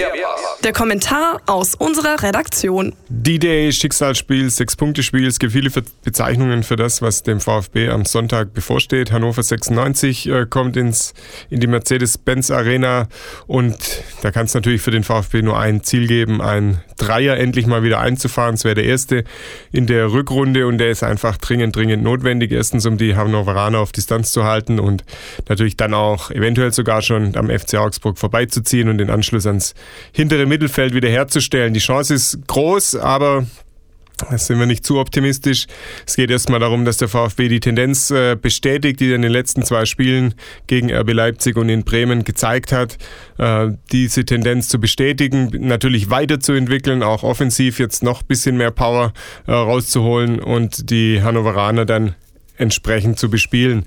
[0.64, 2.94] Der Kommentar aus unserer Redaktion.
[3.10, 5.28] D-Day, Schicksalsspiel, Sechs-Punkte-Spiel.
[5.28, 5.70] Es gibt viele
[6.04, 9.12] Bezeichnungen für das, was dem VfB am Sonntag bevorsteht.
[9.12, 11.14] Hannover 96 äh, kommt ins,
[11.50, 13.08] in die Mercedes-Benz Arena
[13.48, 13.78] und
[14.22, 17.84] da kann es natürlich für den VfB nur ein Ziel geben, ein Dreier endlich mal
[17.84, 18.56] wieder einzufahren.
[18.56, 19.26] Es wäre der erste
[19.72, 22.52] in der Rückrunde und der ist einfach dringend, dringend notwendig.
[22.52, 25.04] Erstens, um die Hannoveraner auf die Distanz zu halten und
[25.50, 29.74] natürlich dann auch eventuell sogar schon am FC Augsburg vorbeizuziehen und den Anschluss ans
[30.12, 31.74] hintere Mittelfeld wiederherzustellen.
[31.74, 33.46] Die Chance ist groß, aber
[34.18, 35.66] da sind wir nicht zu optimistisch.
[36.06, 39.32] Es geht erstmal darum, dass der VfB die Tendenz äh, bestätigt, die er in den
[39.32, 40.36] letzten zwei Spielen
[40.68, 42.98] gegen RB Leipzig und in Bremen gezeigt hat.
[43.38, 49.12] Äh, diese Tendenz zu bestätigen, natürlich weiterzuentwickeln, auch offensiv jetzt noch ein bisschen mehr Power
[49.48, 52.16] äh, rauszuholen und die Hannoveraner dann
[52.58, 53.86] entsprechend zu bespielen.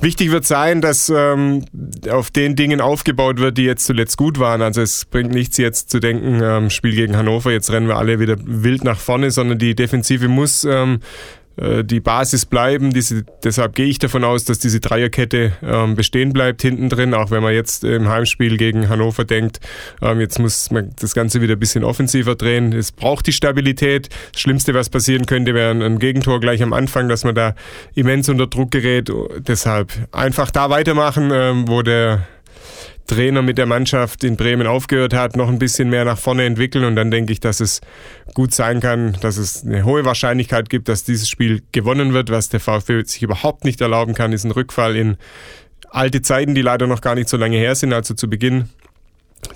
[0.00, 1.64] Wichtig wird sein, dass ähm,
[2.10, 4.62] auf den Dingen aufgebaut wird, die jetzt zuletzt gut waren.
[4.62, 8.20] Also es bringt nichts jetzt zu denken, ähm, Spiel gegen Hannover, jetzt rennen wir alle
[8.20, 12.92] wieder wild nach vorne, sondern die Defensive muss ähm, äh, die Basis bleiben.
[12.92, 17.30] Diese, deshalb gehe ich davon aus, dass diese Dreierkette ähm, bestehen bleibt hinten drin, auch
[17.30, 19.60] wenn man jetzt im Heimspiel gegen Hannover denkt,
[20.02, 22.72] ähm, jetzt muss man das Ganze wieder ein bisschen offensiver drehen.
[22.72, 24.08] Es braucht die Stabilität.
[24.32, 27.54] Das Schlimmste, was passieren könnte, wäre ein Gegentor gleich am Anfang, dass man da
[27.94, 29.10] immens unter Druck gerät.
[29.38, 32.26] Deshalb einfach da weitermachen, ähm, wo der
[33.06, 36.84] Trainer mit der Mannschaft in Bremen aufgehört hat, noch ein bisschen mehr nach vorne entwickeln.
[36.84, 37.80] Und dann denke ich, dass es
[38.34, 42.30] gut sein kann, dass es eine hohe Wahrscheinlichkeit gibt, dass dieses Spiel gewonnen wird.
[42.30, 45.16] Was der VfB sich überhaupt nicht erlauben kann, ist ein Rückfall in
[45.90, 48.68] alte Zeiten, die leider noch gar nicht so lange her sind, also zu Beginn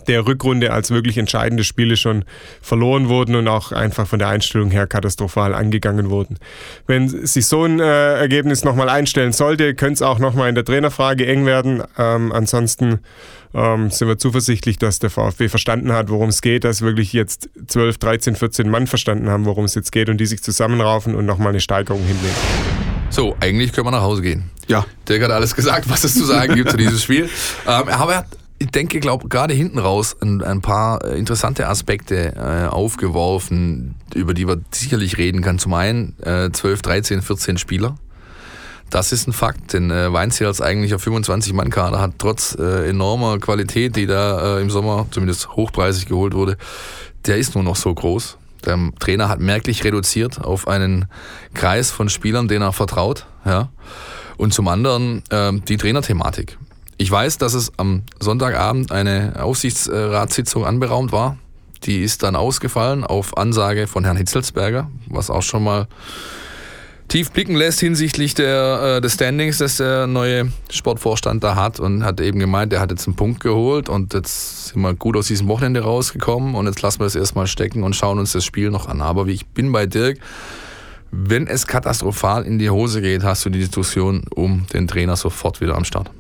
[0.07, 2.25] der Rückrunde als wirklich entscheidende Spiele schon
[2.61, 6.39] verloren wurden und auch einfach von der Einstellung her katastrophal angegangen wurden.
[6.87, 10.65] Wenn sich so ein äh, Ergebnis nochmal einstellen sollte, könnte es auch nochmal in der
[10.65, 11.83] Trainerfrage eng werden.
[11.99, 13.01] Ähm, ansonsten
[13.55, 17.49] ähm, sind wir zuversichtlich, dass der VfB verstanden hat, worum es geht, dass wirklich jetzt
[17.67, 21.27] 12, 13, 14 Mann verstanden haben, worum es jetzt geht und die sich zusammenraufen und
[21.27, 22.37] nochmal eine Steigerung hinlegen.
[23.11, 24.51] So, eigentlich können wir nach Hause gehen.
[24.69, 24.87] Ja.
[25.09, 27.25] Dirk hat alles gesagt, was es zu sagen gibt zu diesem Spiel.
[27.67, 28.27] Ähm, aber er hat
[28.63, 34.35] ich denke, glaube gerade hinten raus ein, ein paar äh, interessante Aspekte äh, aufgeworfen, über
[34.35, 35.59] die man sicherlich reden kann.
[35.59, 37.97] Zum einen äh, 12, 13, 14 Spieler.
[38.91, 43.97] Das ist ein Fakt, denn äh, Weinziel als eigentlicher 25-Mann-Kader hat trotz äh, enormer Qualität,
[43.97, 46.59] die da äh, im Sommer zumindest hochpreisig geholt wurde,
[47.27, 48.37] der ist nur noch so groß.
[48.67, 51.07] Der Trainer hat merklich reduziert auf einen
[51.55, 53.27] Kreis von Spielern, denen er vertraut.
[53.47, 53.71] Ja.
[54.37, 56.59] Und zum anderen äh, die Trainerthematik.
[57.01, 61.39] Ich weiß, dass es am Sonntagabend eine Aufsichtsratssitzung anberaumt war.
[61.85, 65.89] Die ist dann ausgefallen auf Ansage von Herrn Hitzelsberger, was auch schon mal
[67.09, 72.05] tief blicken lässt hinsichtlich der, äh, des Standings, das der neue Sportvorstand da hat und
[72.05, 75.29] hat eben gemeint, er hat jetzt einen Punkt geholt und jetzt sind wir gut aus
[75.29, 78.69] diesem Wochenende rausgekommen und jetzt lassen wir es erstmal stecken und schauen uns das Spiel
[78.69, 79.01] noch an.
[79.01, 80.19] Aber wie ich bin bei Dirk,
[81.11, 85.63] wenn es katastrophal in die Hose geht, hast du die Diskussion um den Trainer sofort
[85.63, 86.11] wieder am Start.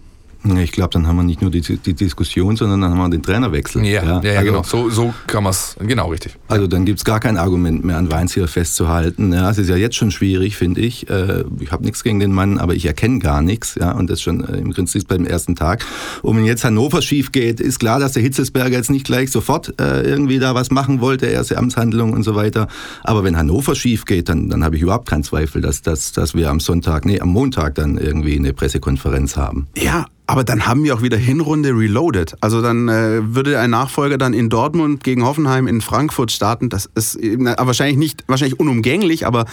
[0.42, 3.22] Ich glaube, dann haben wir nicht nur die, die, Diskussion, sondern dann haben wir den
[3.22, 3.85] Trainerwechsel.
[3.85, 4.62] Ja, ja, ja, also, genau.
[4.62, 6.37] So, so kann man es, genau richtig.
[6.48, 9.35] Also dann gibt es gar kein Argument mehr an Weinziel festzuhalten.
[9.35, 11.11] Ja, es ist ja jetzt schon schwierig, finde ich.
[11.11, 13.74] Äh, ich habe nichts gegen den Mann, aber ich erkenne gar nichts.
[13.79, 15.85] Ja, und das schon äh, im Prinzip beim ersten Tag.
[16.22, 19.79] Und wenn jetzt Hannover schief geht, ist klar, dass der Hitzelsberger jetzt nicht gleich sofort
[19.79, 22.66] äh, irgendwie da was machen wollte, erste Amtshandlung und so weiter.
[23.05, 26.35] Aber wenn Hannover schief geht, dann, dann habe ich überhaupt keinen Zweifel, dass, dass, dass
[26.35, 29.68] wir am Sonntag, nee, am Montag dann irgendwie eine Pressekonferenz haben.
[29.76, 32.37] Ja, aber dann haben wir auch wieder Hinrunde reloaded.
[32.40, 36.69] Also dann äh, würde ein Nachfolger dann in Dortmund gegen Hoffenheim in Frankfurt starten.
[36.69, 39.47] Das ist na, wahrscheinlich nicht, wahrscheinlich unumgänglich, aber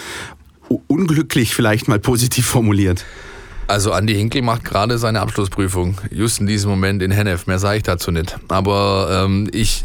[0.86, 3.06] unglücklich vielleicht mal positiv formuliert.
[3.66, 7.48] Also Andi Hinkel macht gerade seine Abschlussprüfung, just in diesem Moment in Hennef.
[7.48, 8.38] Mehr sage ich dazu nicht.
[8.48, 9.84] Aber ähm, ich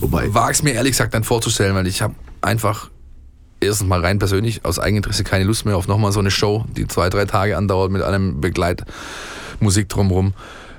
[0.00, 2.88] wage es mir ehrlich gesagt dann vorzustellen, weil ich habe einfach
[3.60, 6.86] erstens mal rein persönlich aus Eigeninteresse keine Lust mehr auf nochmal so eine Show, die
[6.86, 8.86] zwei, drei Tage andauert mit einem Begleit.
[9.62, 10.34] Musik drumherum.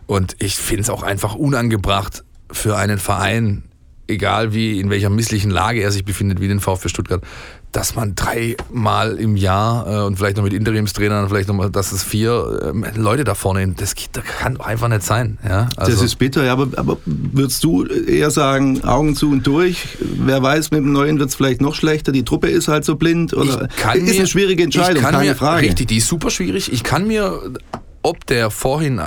[0.06, 3.63] Und ich finde es auch einfach unangebracht für einen Verein,
[4.08, 7.24] egal wie in welcher misslichen Lage er sich befindet, wie den VfB Stuttgart,
[7.72, 12.04] dass man dreimal im Jahr äh, und vielleicht noch mit Interimstrainern, vielleicht nochmal, dass es
[12.04, 15.39] vier äh, Leute da vorne, das, das kann doch einfach nicht sein.
[15.43, 15.69] Ja?
[15.76, 19.98] Also das ist bitter, aber, aber würdest du eher sagen, Augen zu und durch?
[20.00, 22.96] Wer weiß, mit dem Neuen wird es vielleicht noch schlechter, die Truppe ist halt so
[22.96, 23.34] blind?
[23.34, 25.65] Oder ist mir, eine schwierige Entscheidung, keine mir, Frage.
[25.65, 26.72] Richtig, die ist super schwierig.
[26.72, 27.41] Ich kann mir
[28.03, 29.01] ob der vorhin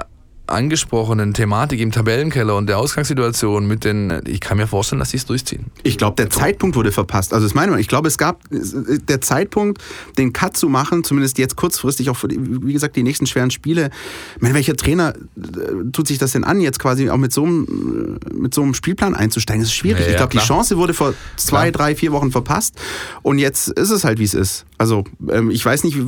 [0.46, 5.16] angesprochenen Thematik im Tabellenkeller und der Ausgangssituation mit den, ich kann mir vorstellen, dass sie
[5.16, 5.66] es durchziehen.
[5.82, 7.32] Ich glaube, der Zeitpunkt wurde verpasst.
[7.32, 7.80] Also das meine ich.
[7.80, 9.82] Ich glaube, es gab der Zeitpunkt,
[10.18, 13.50] den Cut zu machen, zumindest jetzt kurzfristig, auch für, die, wie gesagt, die nächsten schweren
[13.50, 13.90] Spiele.
[14.36, 17.44] Ich meine, welcher Trainer äh, tut sich das denn an, jetzt quasi auch mit so
[17.44, 19.62] einem, mit so einem Spielplan einzusteigen?
[19.62, 20.04] Das ist schwierig.
[20.04, 21.86] Ja, ich glaube, die Chance wurde vor zwei, klar.
[21.86, 22.76] drei, vier Wochen verpasst
[23.22, 24.66] und jetzt ist es halt, wie es ist.
[24.78, 25.98] Also ähm, ich weiß nicht,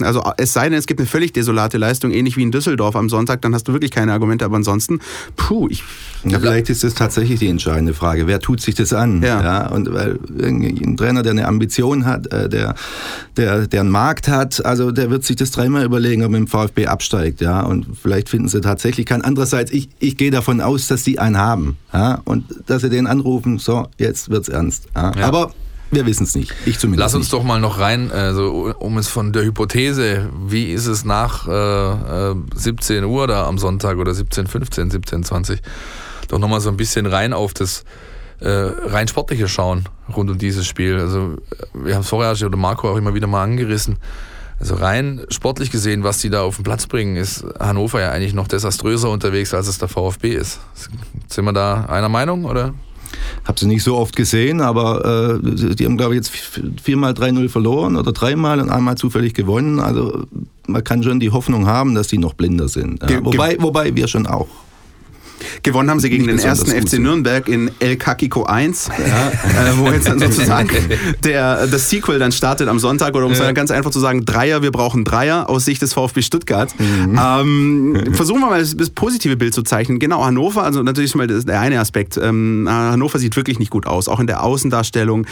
[0.00, 3.08] also es sei denn, es gibt eine völlig desolate Leistung, ähnlich wie in Düsseldorf am
[3.08, 5.00] Sonntag, dann hast du wirklich wirklich keine Argumente, aber ansonsten,
[5.36, 5.82] puh, ich.
[6.26, 8.26] Ja, vielleicht ist das tatsächlich die entscheidende Frage.
[8.26, 9.22] Wer tut sich das an?
[9.22, 9.42] Ja.
[9.42, 12.74] ja und weil ein Trainer, der eine Ambition hat, äh, der,
[13.36, 16.46] der, der einen Markt hat, also der wird sich das dreimal überlegen, ob er dem
[16.46, 17.60] VfB absteigt, ja.
[17.60, 19.20] Und vielleicht finden sie tatsächlich keinen.
[19.20, 22.22] Andererseits, ich, ich gehe davon aus, dass sie einen haben, ja.
[22.24, 24.86] Und dass sie den anrufen, so, jetzt wird's ernst.
[24.96, 25.12] Ja.
[25.14, 25.26] Ja.
[25.26, 25.52] Aber
[25.94, 26.52] wir wissen es nicht.
[26.66, 27.32] Ich zumindest Lass uns nicht.
[27.32, 32.30] doch mal noch rein, also um es von der Hypothese, wie ist es nach äh,
[32.30, 35.60] äh, 17 Uhr da am Sonntag oder 17, 15, 17, 20,
[36.28, 37.84] doch nochmal so ein bisschen rein auf das
[38.40, 40.98] äh, rein sportliche schauen rund um dieses Spiel.
[40.98, 41.36] Also
[41.72, 43.96] wir haben es vorher oder Marco auch immer wieder mal angerissen.
[44.60, 48.34] Also rein sportlich gesehen, was die da auf den Platz bringen, ist Hannover ja eigentlich
[48.34, 50.60] noch desaströser unterwegs, als es der VfB ist.
[51.28, 52.72] Sind wir da einer Meinung oder?
[53.44, 56.32] Habe sie nicht so oft gesehen, aber äh, die haben, glaube ich, jetzt
[56.82, 59.80] viermal 3-0 verloren oder dreimal und einmal zufällig gewonnen.
[59.80, 60.24] Also
[60.66, 63.02] man kann schon die Hoffnung haben, dass die noch blinder sind.
[63.08, 63.24] Ja.
[63.24, 64.48] Wobei, wobei wir schon auch.
[65.62, 67.00] Gewonnen haben sie gegen Nicht den ersten FC gut.
[67.00, 68.92] Nürnberg in El Kakiko 1, äh,
[69.76, 70.70] wo jetzt dann sozusagen
[71.24, 73.14] der, das Sequel dann startet am Sonntag.
[73.14, 75.92] Oder um es dann ganz einfach zu sagen, Dreier, wir brauchen Dreier aus Sicht des
[75.92, 76.74] VfB Stuttgart.
[76.78, 77.18] Mhm.
[77.20, 79.98] Ähm, versuchen wir mal das, das positive Bild zu zeichnen.
[79.98, 82.16] Genau, Hannover, also natürlich ist mal der eine Aspekt.
[82.16, 85.26] Ähm, Hannover sieht wirklich nicht gut aus, auch in der Außendarstellung.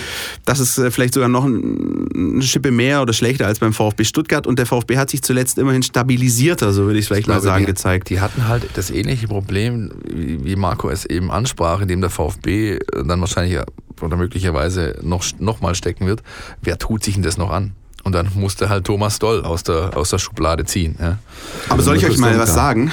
[0.45, 4.05] Das ist äh, vielleicht sogar noch ein, eine Schippe mehr oder schlechter als beim VfB
[4.05, 4.47] Stuttgart.
[4.47, 7.65] Und der VfB hat sich zuletzt immerhin stabilisierter, so würde ich vielleicht mal glaube, sagen,
[7.65, 8.11] die, gezeigt.
[8.11, 12.79] Die hatten halt das ähnliche Problem, wie Marco es eben ansprach, in dem der VfB
[13.05, 13.59] dann wahrscheinlich
[14.01, 16.23] oder möglicherweise noch, noch mal stecken wird.
[16.61, 17.73] Wer tut sich denn das noch an?
[18.05, 20.97] Und dann musste halt Thomas Doll aus der, aus der Schublade ziehen.
[21.01, 21.19] Ja.
[21.69, 22.93] Aber soll ich euch mal was sagen?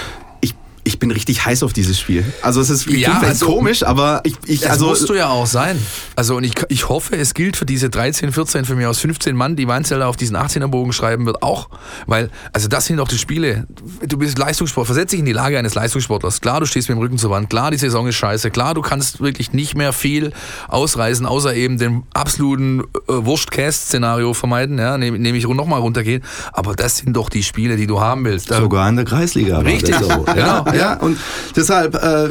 [0.90, 2.24] Ich, bin richtig heiß auf dieses Spiel.
[2.42, 5.46] Also es ist Ja, also- komisch, aber ich, ich Das also musst du ja auch
[5.46, 5.78] sein.
[6.16, 9.36] Also und ich, ich hoffe, es gilt für diese 13, 14, für mich aus 15
[9.36, 11.70] Mann, die Weinzeller auf diesen 18er Bogen schreiben wird, auch.
[12.08, 13.68] Weil, also das sind doch die Spiele.
[14.06, 16.42] Du bist Leistungssport, versetz dich in die Lage eines Leistungssportlers.
[16.42, 17.50] Klar, du stehst mit dem Rücken zur Wand.
[17.50, 18.52] Klar, die Saison ist scheiße.
[18.52, 20.34] Klar, du kannst wirklich nicht mehr viel
[20.68, 26.24] ausreißen, außer eben dem absoluten äh, Wurst-Cast-Szenario vermeiden, ja, nehme nehm ich nochmal runtergehen.
[26.54, 28.50] Aber das sind doch die Spiele, die du haben willst.
[28.50, 29.60] Sogar in der Kreisliga.
[29.60, 29.96] Richtig.
[29.96, 30.26] So.
[30.36, 30.94] ja, Genau, ja.
[30.96, 31.18] Und
[31.56, 32.30] deshalb äh,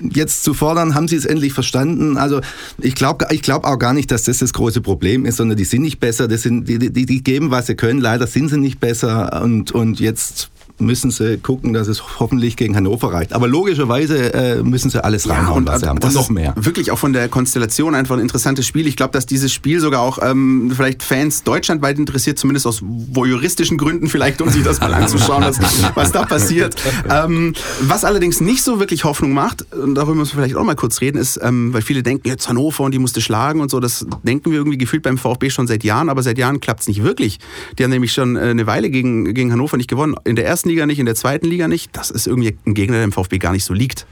[0.00, 2.16] jetzt zu fordern, haben sie es endlich verstanden.
[2.16, 2.40] Also
[2.78, 5.64] ich glaube ich glaub auch gar nicht, dass das das große Problem ist, sondern die
[5.64, 6.28] sind nicht besser.
[6.28, 8.00] Das sind, die, die, die geben, was sie können.
[8.00, 9.42] Leider sind sie nicht besser.
[9.42, 13.32] Und, und jetzt müssen sie gucken, dass es hoffentlich gegen Hannover reicht.
[13.32, 16.00] Aber logischerweise äh, müssen sie alles reinhauen, was sie haben.
[16.00, 16.54] das Und noch mehr.
[16.56, 18.86] Wirklich auch von der Konstellation einfach ein interessantes Spiel.
[18.86, 23.78] Ich glaube, dass dieses Spiel sogar auch ähm, vielleicht Fans deutschlandweit interessiert, zumindest aus voyeuristischen
[23.78, 25.60] Gründen vielleicht, um sich das mal anzuschauen, was,
[25.94, 26.76] was da passiert.
[27.08, 30.76] Ähm, was allerdings nicht so wirklich Hoffnung macht, und darüber müssen wir vielleicht auch mal
[30.76, 33.80] kurz reden, ist, ähm, weil viele denken, jetzt Hannover und die musste schlagen und so,
[33.80, 36.88] das denken wir irgendwie gefühlt beim VfB schon seit Jahren, aber seit Jahren klappt es
[36.88, 37.38] nicht wirklich.
[37.78, 40.14] Die haben nämlich schon äh, eine Weile gegen, gegen Hannover nicht gewonnen.
[40.24, 41.96] In der ersten Liga nicht, in der zweiten Liga nicht.
[41.96, 44.06] Das ist irgendwie ein Gegner, der im VfB gar nicht so liegt.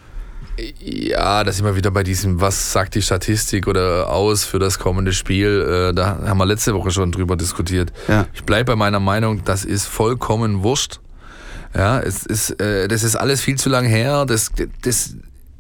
[0.80, 4.78] Ja, da sind wir wieder bei diesem, was sagt die Statistik oder aus für das
[4.80, 5.90] kommende Spiel.
[5.90, 7.92] Äh, Da haben wir letzte Woche schon drüber diskutiert.
[8.08, 8.26] Ja.
[8.34, 10.98] Ich bleibe bei meiner Meinung, das ist vollkommen wurscht.
[11.76, 14.24] Ja, es ist, äh, das ist alles viel zu lang her.
[14.26, 14.50] Das,
[14.82, 15.14] das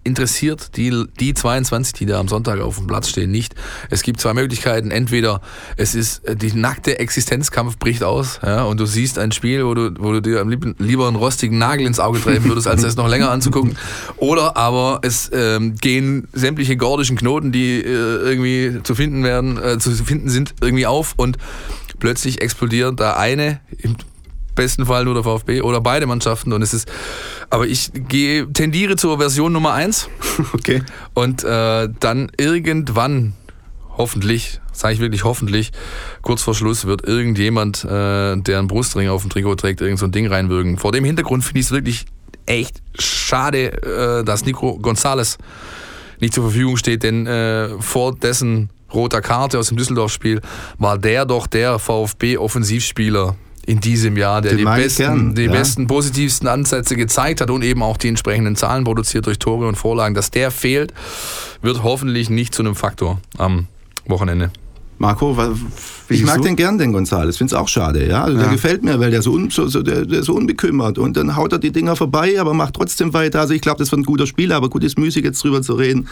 [0.08, 3.54] interessiert die, die 22, die da am Sonntag auf dem Platz stehen, nicht.
[3.90, 4.90] Es gibt zwei Möglichkeiten.
[4.90, 5.40] Entweder
[5.76, 9.74] es ist äh, die nackte Existenzkampf bricht aus, ja, und du siehst ein Spiel, wo
[9.74, 12.82] du, wo du dir am liebsten lieber einen rostigen Nagel ins Auge treiben würdest, als
[12.82, 13.76] es noch länger anzugucken.
[14.16, 19.78] Oder aber es ähm, gehen sämtliche gordischen Knoten, die äh, irgendwie zu finden werden, äh,
[19.78, 21.38] zu finden sind, irgendwie auf und
[21.98, 23.60] plötzlich explodiert da eine
[24.58, 26.52] besten Fall nur der VfB oder beide Mannschaften.
[26.52, 26.90] Und es ist
[27.48, 30.08] aber ich gehe tendiere zur Version Nummer eins.
[30.52, 30.82] Okay.
[31.14, 33.34] und äh, dann irgendwann
[33.96, 35.72] hoffentlich sage ich wirklich hoffentlich
[36.22, 40.06] kurz vor Schluss wird irgendjemand äh, der einen Brustring auf dem Trikot trägt irgend so
[40.06, 42.06] ein Ding reinwirken vor dem Hintergrund finde ich es wirklich
[42.46, 45.38] echt schade äh, dass Nico González
[46.20, 50.40] nicht zur Verfügung steht, denn äh, vor dessen roter Karte aus dem Düsseldorf-Spiel
[50.78, 53.36] war der doch der VfB-Offensivspieler
[53.68, 55.52] in diesem Jahr, der Den die, besten, gern, die ja.
[55.52, 59.76] besten, positivsten Ansätze gezeigt hat und eben auch die entsprechenden Zahlen produziert durch Tore und
[59.76, 60.14] Vorlagen.
[60.14, 60.94] Dass der fehlt,
[61.60, 63.66] wird hoffentlich nicht zu einem Faktor am
[64.06, 64.50] Wochenende.
[64.96, 65.50] Marco, was,
[66.08, 66.44] Ich mag du?
[66.44, 67.36] den gern, den Gonzales.
[67.36, 68.08] Finde es auch schade.
[68.08, 68.24] Ja?
[68.24, 68.44] Also Ja.
[68.44, 70.96] Der gefällt mir, weil der so, un, so, so, der, der ist so unbekümmert.
[70.96, 73.40] Und dann haut er die Dinger vorbei, aber macht trotzdem weiter.
[73.40, 75.74] Also ich glaube, das wird ein guter Spieler, aber gut, ist müßig jetzt drüber zu
[75.74, 76.08] reden.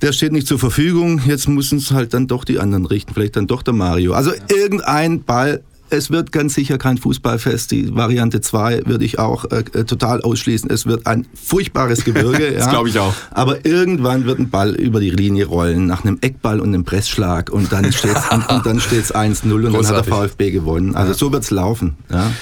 [0.00, 1.20] Der steht nicht zur Verfügung.
[1.26, 3.12] Jetzt müssen es halt dann doch die anderen richten.
[3.12, 4.14] Vielleicht dann doch der Mario.
[4.14, 5.62] Also irgendein Ball.
[5.92, 7.70] Es wird ganz sicher kein Fußballfest.
[7.70, 10.70] Die Variante 2 würde ich auch äh, äh, total ausschließen.
[10.70, 12.52] Es wird ein furchtbares Gebirge.
[12.52, 12.70] Das ja.
[12.70, 13.12] glaub ich auch.
[13.30, 17.50] Aber irgendwann wird ein Ball über die Linie rollen, nach einem Eckball und einem Pressschlag
[17.50, 20.14] und dann steht es und, und dann steht's 1-0 und dann hat der.
[20.14, 20.94] VfB gewonnen.
[20.94, 21.96] Also so wird's laufen.
[22.10, 22.32] Ja.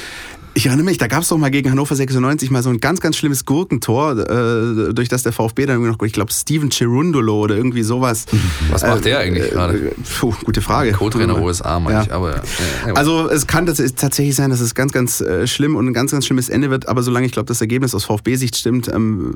[0.52, 3.00] Ich erinnere mich, da gab es doch mal gegen Hannover 96 mal so ein ganz,
[3.00, 7.38] ganz schlimmes Gurkentor, äh, durch das der VfB dann irgendwie noch, ich glaube, Steven Cherundolo
[7.40, 8.26] oder irgendwie sowas.
[8.70, 9.92] Was macht der eigentlich äh, gerade?
[10.18, 10.90] Puh, gute Frage.
[10.92, 12.02] Co-Trainer USA, meine Ja.
[12.02, 12.12] ich.
[12.12, 12.42] Aber, ja,
[12.88, 12.92] ja.
[12.94, 16.10] Also es kann tats- tatsächlich sein, dass es ganz, ganz äh, schlimm und ein ganz,
[16.10, 19.30] ganz schlimmes Ende wird, aber solange ich glaube, das Ergebnis aus VfB-Sicht stimmt, ähm,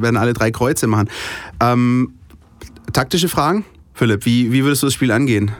[0.00, 1.10] werden alle drei Kreuze machen.
[1.60, 2.12] Ähm,
[2.92, 3.64] taktische Fragen?
[3.92, 5.50] Philipp, wie, wie würdest du das Spiel angehen?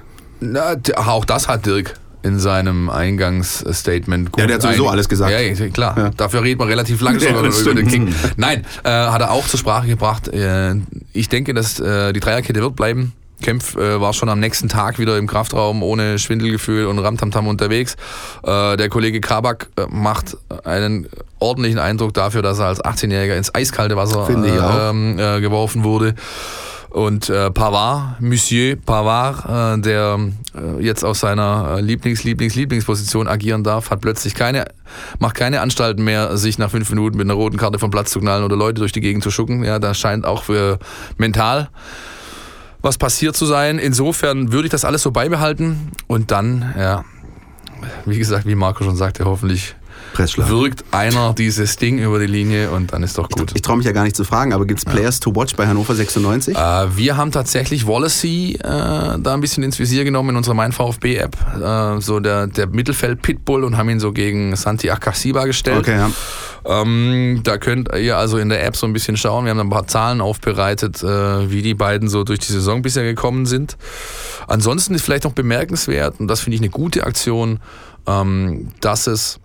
[0.40, 1.94] Na, auch das hat Dirk
[2.24, 5.30] in seinem Eingangsstatement gut Ja, der hat sowieso alles gesagt.
[5.30, 5.96] Ja, ja, klar.
[5.96, 6.10] Ja.
[6.10, 8.10] Dafür reden wir relativ lang Ja, schon das über den stimmt.
[8.10, 8.32] Kick.
[8.36, 10.28] Nein, äh, hat er auch zur Sprache gebracht.
[10.28, 10.76] Äh,
[11.12, 13.12] ich denke, dass äh, die Dreierkette wird bleiben.
[13.42, 17.96] Kempf äh, war schon am nächsten Tag wieder im Kraftraum ohne Schwindelgefühl und Ramtamtam unterwegs.
[18.42, 21.08] Äh, der Kollege Kabak äh, macht einen
[21.40, 26.14] ordentlichen Eindruck dafür, dass er als 18-Jähriger ins eiskalte Wasser ähm, äh, geworfen wurde.
[26.94, 30.16] Und äh, Pavard, Monsieur Pavard, äh, der
[30.54, 34.66] äh, jetzt auf seiner äh, Lieblings, Lieblings, Lieblingsposition agieren darf, hat plötzlich keine,
[35.18, 38.20] macht keine Anstalten mehr, sich nach fünf Minuten mit einer roten Karte vom Platz zu
[38.20, 39.64] knallen oder Leute durch die Gegend zu schucken.
[39.64, 40.78] Ja, da scheint auch für
[41.18, 41.68] mental
[42.80, 43.80] was passiert zu sein.
[43.80, 47.04] Insofern würde ich das alles so beibehalten und dann, ja,
[48.04, 49.74] wie gesagt, wie Marco schon sagte, hoffentlich
[50.14, 50.48] Pressschlag.
[50.48, 53.52] wirkt einer dieses Ding über die Linie und dann ist doch gut.
[53.54, 55.66] Ich traue mich ja gar nicht zu fragen, aber gibt es Players to watch bei
[55.66, 56.56] Hannover 96?
[56.56, 60.72] Äh, wir haben tatsächlich Wallacey äh, da ein bisschen ins Visier genommen in unserer Mein
[60.72, 65.44] VfB App, äh, so der, der Mittelfeld Pitbull und haben ihn so gegen Santi Akasiba
[65.44, 65.80] gestellt.
[65.80, 66.10] Okay, ja.
[66.66, 69.44] Ähm, da könnt ihr also in der App so ein bisschen schauen.
[69.44, 73.04] Wir haben ein paar Zahlen aufbereitet, äh, wie die beiden so durch die Saison bisher
[73.04, 73.76] gekommen sind.
[74.46, 77.60] Ansonsten ist vielleicht noch bemerkenswert, und das finde ich eine gute Aktion,
[78.06, 79.40] ähm, dass es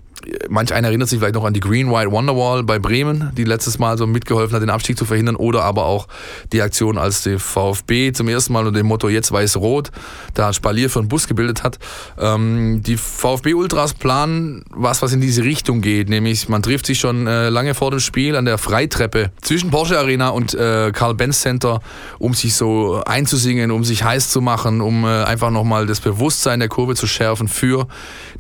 [0.49, 3.80] Manch einer erinnert sich vielleicht noch an die Green White Wonderwall bei Bremen, die letztes
[3.80, 6.07] Mal so mitgeholfen hat, den Abstieg zu verhindern, oder aber auch
[6.51, 9.91] die Aktion, als der VfB zum ersten Mal unter dem Motto Jetzt weiß-rot
[10.34, 11.80] da Spalier für einen Bus gebildet hat.
[12.20, 17.28] Ähm, die VfB-Ultras planen was, was in diese Richtung geht, nämlich man trifft sich schon
[17.28, 21.82] äh, lange vor dem Spiel an der Freitreppe zwischen Porsche Arena und äh, Karl-Benz Center,
[22.17, 26.59] um sich so einzusingen, um sich heiß zu machen, um äh, einfach nochmal das Bewusstsein
[26.59, 27.88] der Kurve zu schärfen für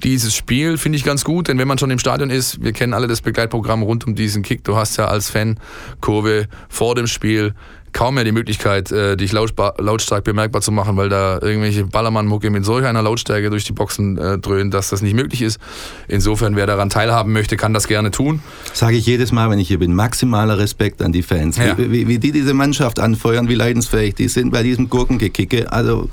[0.03, 0.77] dieses Spiel.
[0.77, 3.21] Finde ich ganz gut, denn wenn man schon im Stadion ist, wir kennen alle das
[3.21, 5.57] Begleitprogramm rund um diesen Kick, du hast ja als Fan
[6.01, 7.53] Kurve vor dem Spiel
[7.93, 12.65] kaum mehr die Möglichkeit, äh, dich lautstark bemerkbar zu machen, weil da irgendwelche Ballermann-Mucke mit
[12.65, 15.59] solch einer Lautstärke durch die Boxen äh, dröhnt, dass das nicht möglich ist.
[16.07, 18.41] Insofern, wer daran teilhaben möchte, kann das gerne tun.
[18.73, 19.93] Sage ich jedes Mal, wenn ich hier bin.
[19.93, 21.57] Maximaler Respekt an die Fans.
[21.57, 21.77] Ja.
[21.77, 25.71] Wie, wie, wie die diese Mannschaft anfeuern, wie leidensfähig die sind bei diesem Gurkengekicke.
[25.71, 26.09] Also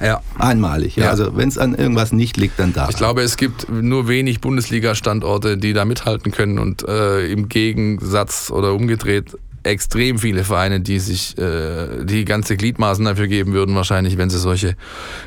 [0.00, 0.20] äh, Ja.
[0.38, 0.96] einmalig.
[0.96, 1.10] Ja.
[1.10, 2.88] Also wenn es an irgendwas nicht liegt, dann da.
[2.90, 8.50] Ich glaube, es gibt nur wenig Bundesliga-Standorte, die da mithalten können und äh, im Gegensatz
[8.50, 14.18] oder umgedreht extrem viele Vereine, die sich äh, die ganze Gliedmaßen dafür geben würden, wahrscheinlich,
[14.18, 14.76] wenn sie solche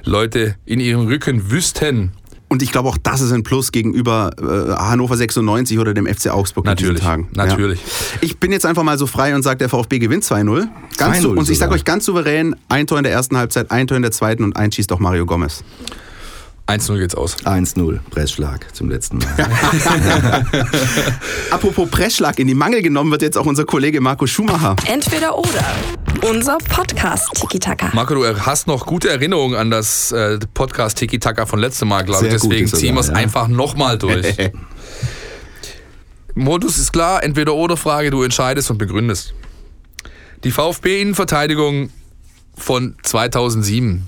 [0.04, 2.12] Leute in ihrem Rücken wüssten.
[2.48, 6.30] Und ich glaube auch, das ist ein Plus gegenüber äh, Hannover 96 oder dem FC
[6.30, 7.28] Augsburg Natürlich, in diesen Tagen.
[7.34, 7.80] natürlich.
[7.82, 8.20] Ja.
[8.22, 10.68] Ich bin jetzt einfach mal so frei und sage, der VfB gewinnt 2-0.
[10.98, 13.72] Ganz 2-0 so, und ich sage euch ganz souverän, ein Tor in der ersten Halbzeit,
[13.72, 15.64] ein Tor in der zweiten und ein schießt auch Mario Gomez.
[16.68, 17.38] 1-0 geht's aus.
[17.46, 19.28] 1-0, Pressschlag zum letzten Mal.
[21.52, 24.76] Apropos Pressschlag, in die Mangel genommen wird jetzt auch unser Kollege Marco Schumacher.
[24.88, 25.64] Entweder oder.
[26.28, 27.92] Unser Podcast Tiki Taka.
[27.94, 32.04] Marco, du hast noch gute Erinnerungen an das äh, Podcast Tiki Taka von letztem Mal,
[32.04, 32.34] glaube ich.
[32.34, 33.14] Deswegen ziehen wir es ja.
[33.14, 34.36] einfach nochmal durch.
[36.34, 39.36] Modus ist klar, entweder oder Frage, du entscheidest und begründest.
[40.44, 41.92] Die VfB-Innenverteidigung
[42.58, 44.08] von 2007.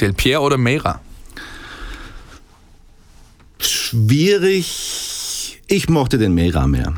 [0.00, 1.02] Del Pierre oder Meira?
[3.60, 5.60] Schwierig.
[5.66, 6.94] Ich mochte den Mera mehr.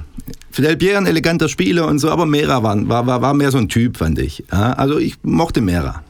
[0.50, 3.58] Fidel Pierre ein eleganter Spieler und so, aber Mera war, war, war, war mehr so
[3.58, 4.44] ein Typ, fand ich.
[4.52, 6.02] Ja, also ich mochte Mera.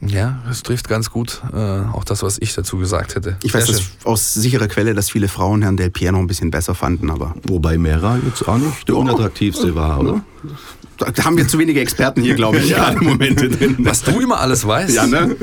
[0.00, 1.40] Ja, das trifft ganz gut.
[1.52, 3.36] Äh, auch das, was ich dazu gesagt hätte.
[3.42, 6.74] Ich weiß aus sicherer Quelle, dass viele Frauen Herrn Del Pierre noch ein bisschen besser
[6.74, 10.22] fanden, aber Wobei Mera jetzt auch nicht der unattraktivste war, oder?
[10.98, 13.76] da haben wir zu wenige Experten hier, glaube ich, gerade im Moment drin.
[13.80, 14.94] Was du immer alles weißt.
[14.94, 15.36] Ja, ne?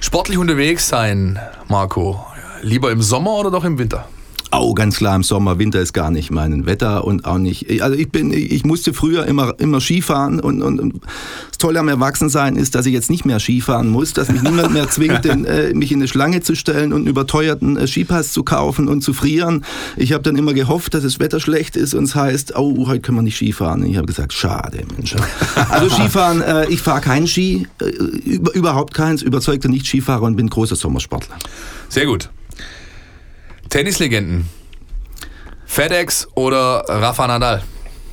[0.00, 1.38] Sportlich unterwegs sein,
[1.68, 2.24] Marco.
[2.62, 4.08] Lieber im Sommer oder doch im Winter?
[4.50, 7.82] Oh, ganz klar im Sommer, Winter ist gar nicht mein Wetter und auch nicht.
[7.82, 11.02] Also ich bin, ich musste früher immer, immer Skifahren und, und, und
[11.48, 14.72] das Tolle am Erwachsensein ist, dass ich jetzt nicht mehr Skifahren muss, dass mich niemand
[14.72, 18.32] mehr zwingt, den, äh, mich in eine Schlange zu stellen und einen überteuerten äh, Skipass
[18.32, 19.66] zu kaufen und zu frieren.
[19.98, 23.02] Ich habe dann immer gehofft, dass das Wetter schlecht ist und es heißt, oh, heute
[23.02, 23.84] können wir nicht Skifahren.
[23.84, 25.14] Ich habe gesagt, schade, Mensch.
[25.68, 30.48] Also Skifahren, äh, ich fahre keinen Ski, äh, über, überhaupt keins, überzeugter Nicht-Skifahrer und bin
[30.48, 31.36] großer Sommersportler.
[31.90, 32.30] Sehr gut.
[33.68, 34.48] Tennislegenden.
[35.66, 37.62] FedEx oder Rafa Nadal?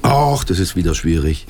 [0.01, 1.47] Ach, das ist wieder schwierig.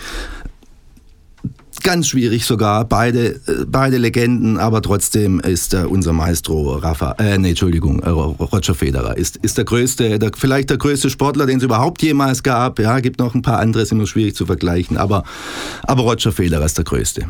[1.83, 2.85] ganz schwierig sogar.
[2.85, 8.09] Beide, äh, beide Legenden, aber trotzdem ist äh, unser Maestro Rafa, äh, nee, Entschuldigung, äh,
[8.09, 12.41] Roger Federer ist, ist der größte, der, vielleicht der größte Sportler, den es überhaupt jemals
[12.43, 12.79] gab.
[12.79, 15.23] Ja, gibt noch ein paar andere, ist immer schwierig zu vergleichen, aber,
[15.83, 17.27] aber Roger Federer ist der größte.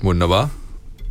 [0.00, 0.50] Wunderbar.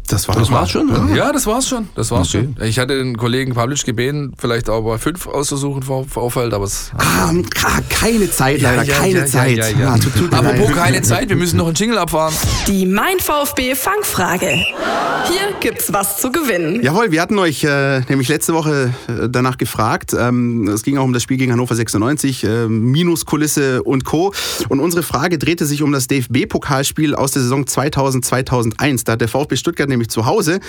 [0.09, 1.15] Das, war Das war's schon, oder?
[1.15, 1.87] Ja, das war's schon.
[1.95, 2.49] Das war's Okay.
[2.57, 2.65] schon.
[2.67, 6.91] Ich hatte den Kollegen Pavlic gebeten, vielleicht auch bei fünf auszusuchen vor Vorfeld, aber es.
[6.97, 7.31] Ah,
[7.63, 9.57] ah, keine Zeit, leider, Ja, ja, keine ja, Zeit.
[9.57, 9.89] ja, ja.
[9.93, 10.75] Ah, tut, tut mir Apropos leid.
[10.77, 12.33] keine Zeit, wir müssen noch einen Jingle abfahren.
[12.67, 14.47] Die Mein VfB Fangfrage.
[14.47, 16.81] Hier gibt's was zu gewinnen.
[16.81, 20.15] Jawohl, wir hatten euch äh, nämlich letzte Woche äh, danach gefragt.
[20.17, 24.33] Ähm, es ging auch um das Spiel gegen Hannover 96, äh, Minuskulisse und Co.
[24.69, 29.03] Und unsere Frage drehte sich um das DFB-Pokalspiel aus der Saison 2000-2001.
[29.05, 30.59] Da hat der VfB Stuttgart nämlich zu Hause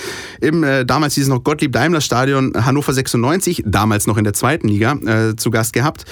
[0.41, 4.93] im äh, damals hieß es noch Gottlieb-Daimler-Stadion Hannover 96, damals noch in der zweiten Liga,
[4.93, 6.05] äh, zu Gast gehabt.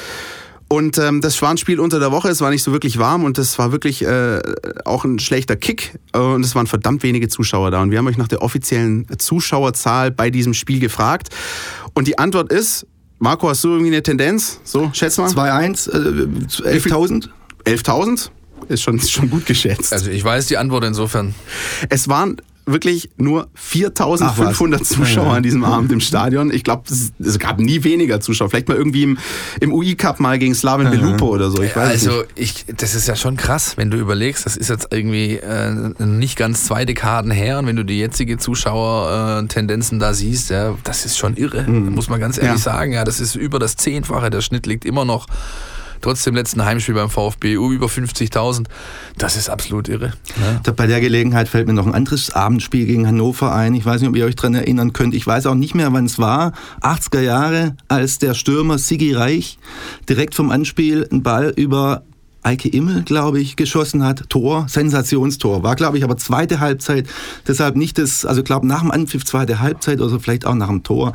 [0.71, 3.25] Und ähm, das war ein Spiel unter der Woche, es war nicht so wirklich warm
[3.25, 4.39] und es war wirklich äh,
[4.85, 7.81] auch ein schlechter Kick äh, und es waren verdammt wenige Zuschauer da.
[7.81, 11.31] Und wir haben euch nach der offiziellen Zuschauerzahl bei diesem Spiel gefragt.
[11.95, 12.87] Und die Antwort ist,
[13.19, 14.61] Marco, hast du irgendwie eine Tendenz?
[14.63, 15.31] So, schätz mal.
[15.31, 17.31] 2-1, äh, 11.000?
[17.65, 18.31] 11.000?
[18.69, 19.93] Ist schon, ist schon gut geschätzt.
[19.95, 21.35] Also ich weiß die Antwort insofern.
[21.89, 22.37] Es waren
[22.73, 24.89] wirklich nur 4500 Ach was.
[24.89, 26.53] Zuschauer an diesem Abend im Stadion.
[26.53, 28.51] Ich glaube, es, es gab nie weniger Zuschauer.
[28.51, 29.19] Vielleicht mal irgendwie im,
[29.61, 31.63] im UI-Cup mal gegen Slaven Belupo oder so.
[31.63, 32.67] Ich weiß also nicht.
[32.69, 35.71] ich, das ist ja schon krass, wenn du überlegst, das ist jetzt irgendwie äh,
[36.05, 41.05] nicht ganz zwei Dekaden her und wenn du die jetzige Zuschauertendenzen da siehst, ja, das
[41.05, 42.59] ist schon irre, muss man ganz ehrlich Ja.
[42.59, 42.93] sagen.
[42.93, 45.27] Ja, das ist über das Zehnfache, der Schnitt liegt immer noch
[46.01, 48.67] trotz dem letzten Heimspiel beim VfB über 50.000.
[49.17, 50.13] Das ist absolut irre.
[50.41, 50.73] Ja.
[50.73, 53.75] Bei der Gelegenheit fällt mir noch ein anderes Abendspiel gegen Hannover ein.
[53.75, 55.15] Ich weiß nicht, ob ihr euch daran erinnern könnt.
[55.15, 56.53] Ich weiß auch nicht mehr, wann es war.
[56.83, 59.59] 80er Jahre, als der Stürmer Sigi Reich
[60.09, 62.03] direkt vom Anspiel einen Ball über
[62.43, 64.31] Eike Immel, glaube ich, geschossen hat.
[64.31, 65.63] Tor, Sensationstor.
[65.63, 67.07] War, glaube ich, aber zweite Halbzeit.
[67.47, 70.83] Deshalb nicht das, also glaube nach dem Anpfiff zweite Halbzeit oder vielleicht auch nach dem
[70.83, 71.13] Tor.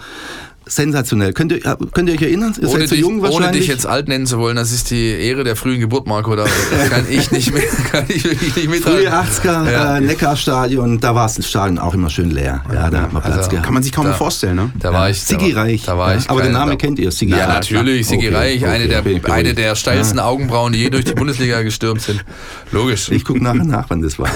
[0.66, 1.34] Sensationell.
[1.34, 1.60] Könnt ihr,
[1.94, 2.56] könnt ihr euch erinnern?
[2.60, 4.92] Ihr Ohne seid so dich, jung ohne dich jetzt alt nennen zu wollen, das ist
[4.92, 6.36] die Ehre der frühen Geburt, Marco.
[6.36, 6.46] Da
[6.90, 9.02] kann ich nicht mehr, kann ich wirklich nicht mithalten.
[9.04, 9.98] Frühe 80er, Ja.
[9.98, 12.64] äh, Neckarstadion, da war das Stadion auch immer schön leer.
[12.74, 13.66] Ja, da hat man Platz Also, gehabt.
[13.66, 14.72] Kann man sich kaum Da- vorstellen, ne?
[14.80, 15.22] Da war ich.
[15.22, 15.84] Sigi da, war- Reich.
[15.86, 17.70] Da war Ja, ich aber den Namen kennt ihr, Sigi Ja, Reich.
[17.72, 20.90] natürlich, Sigi Okay, Reich, eine, okay, der, bin ich eine der steilsten Augenbrauen, die je
[20.90, 22.24] durch die Bundesliga gestürmt sind.
[22.72, 23.10] Logisch.
[23.12, 24.30] Ich gucke nachher nach, wann das war.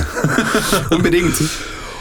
[0.91, 1.33] Unbedingt.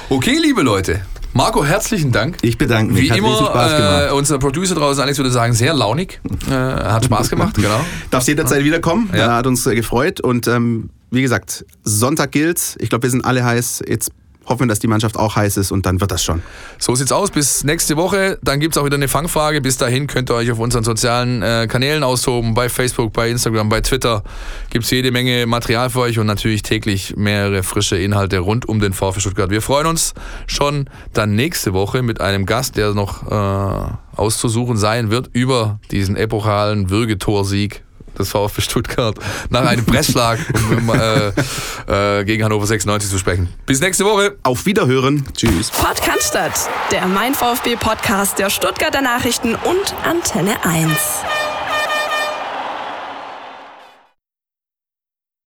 [0.09, 1.01] Okay, liebe Leute.
[1.37, 2.39] Marco, herzlichen Dank.
[2.41, 3.03] Ich bedanke mich.
[3.03, 4.09] Wie Hat immer, Spaß gemacht.
[4.09, 6.20] äh, unser Producer draußen, Alex würde sagen, sehr launig.
[6.49, 7.80] Äh, hat Spaß gemacht, genau.
[8.11, 9.11] Darfst jederzeit wiederkommen.
[9.12, 9.34] Ja.
[9.34, 10.20] Hat uns äh, gefreut.
[10.20, 12.76] Und ähm, wie gesagt, Sonntag gilt's.
[12.78, 13.82] Ich glaube, wir sind alle heiß.
[13.87, 14.12] Jetzt
[14.47, 16.42] hoffen dass die Mannschaft auch heiß ist und dann wird das schon.
[16.78, 17.30] So sieht's aus.
[17.30, 18.38] Bis nächste Woche.
[18.42, 19.61] Dann gibt's auch wieder eine Fangfrage.
[19.61, 22.55] Bis dahin könnt ihr euch auf unseren sozialen äh, Kanälen austoben.
[22.55, 24.22] Bei Facebook, bei Instagram, bei Twitter
[24.70, 28.92] gibt's jede Menge Material für euch und natürlich täglich mehrere frische Inhalte rund um den
[28.92, 29.51] VfB Stuttgart.
[29.51, 30.14] Wir freuen uns
[30.47, 36.16] schon dann nächste Woche mit einem Gast, der noch äh, auszusuchen sein wird über diesen
[36.16, 37.86] epochalen Würgetorsieg
[38.19, 39.17] des VfB Stuttgart
[39.51, 40.39] nach einem Pressschlag
[40.71, 43.49] um, äh, äh, gegen Hannover 96 zu sprechen.
[43.67, 44.37] Bis nächste Woche.
[44.43, 45.25] Auf Wiederhören.
[45.35, 45.71] Tschüss.
[45.71, 46.53] Podcast statt.
[46.91, 50.91] Der Mein VfB Podcast der Stuttgarter Nachrichten und Antenne 1.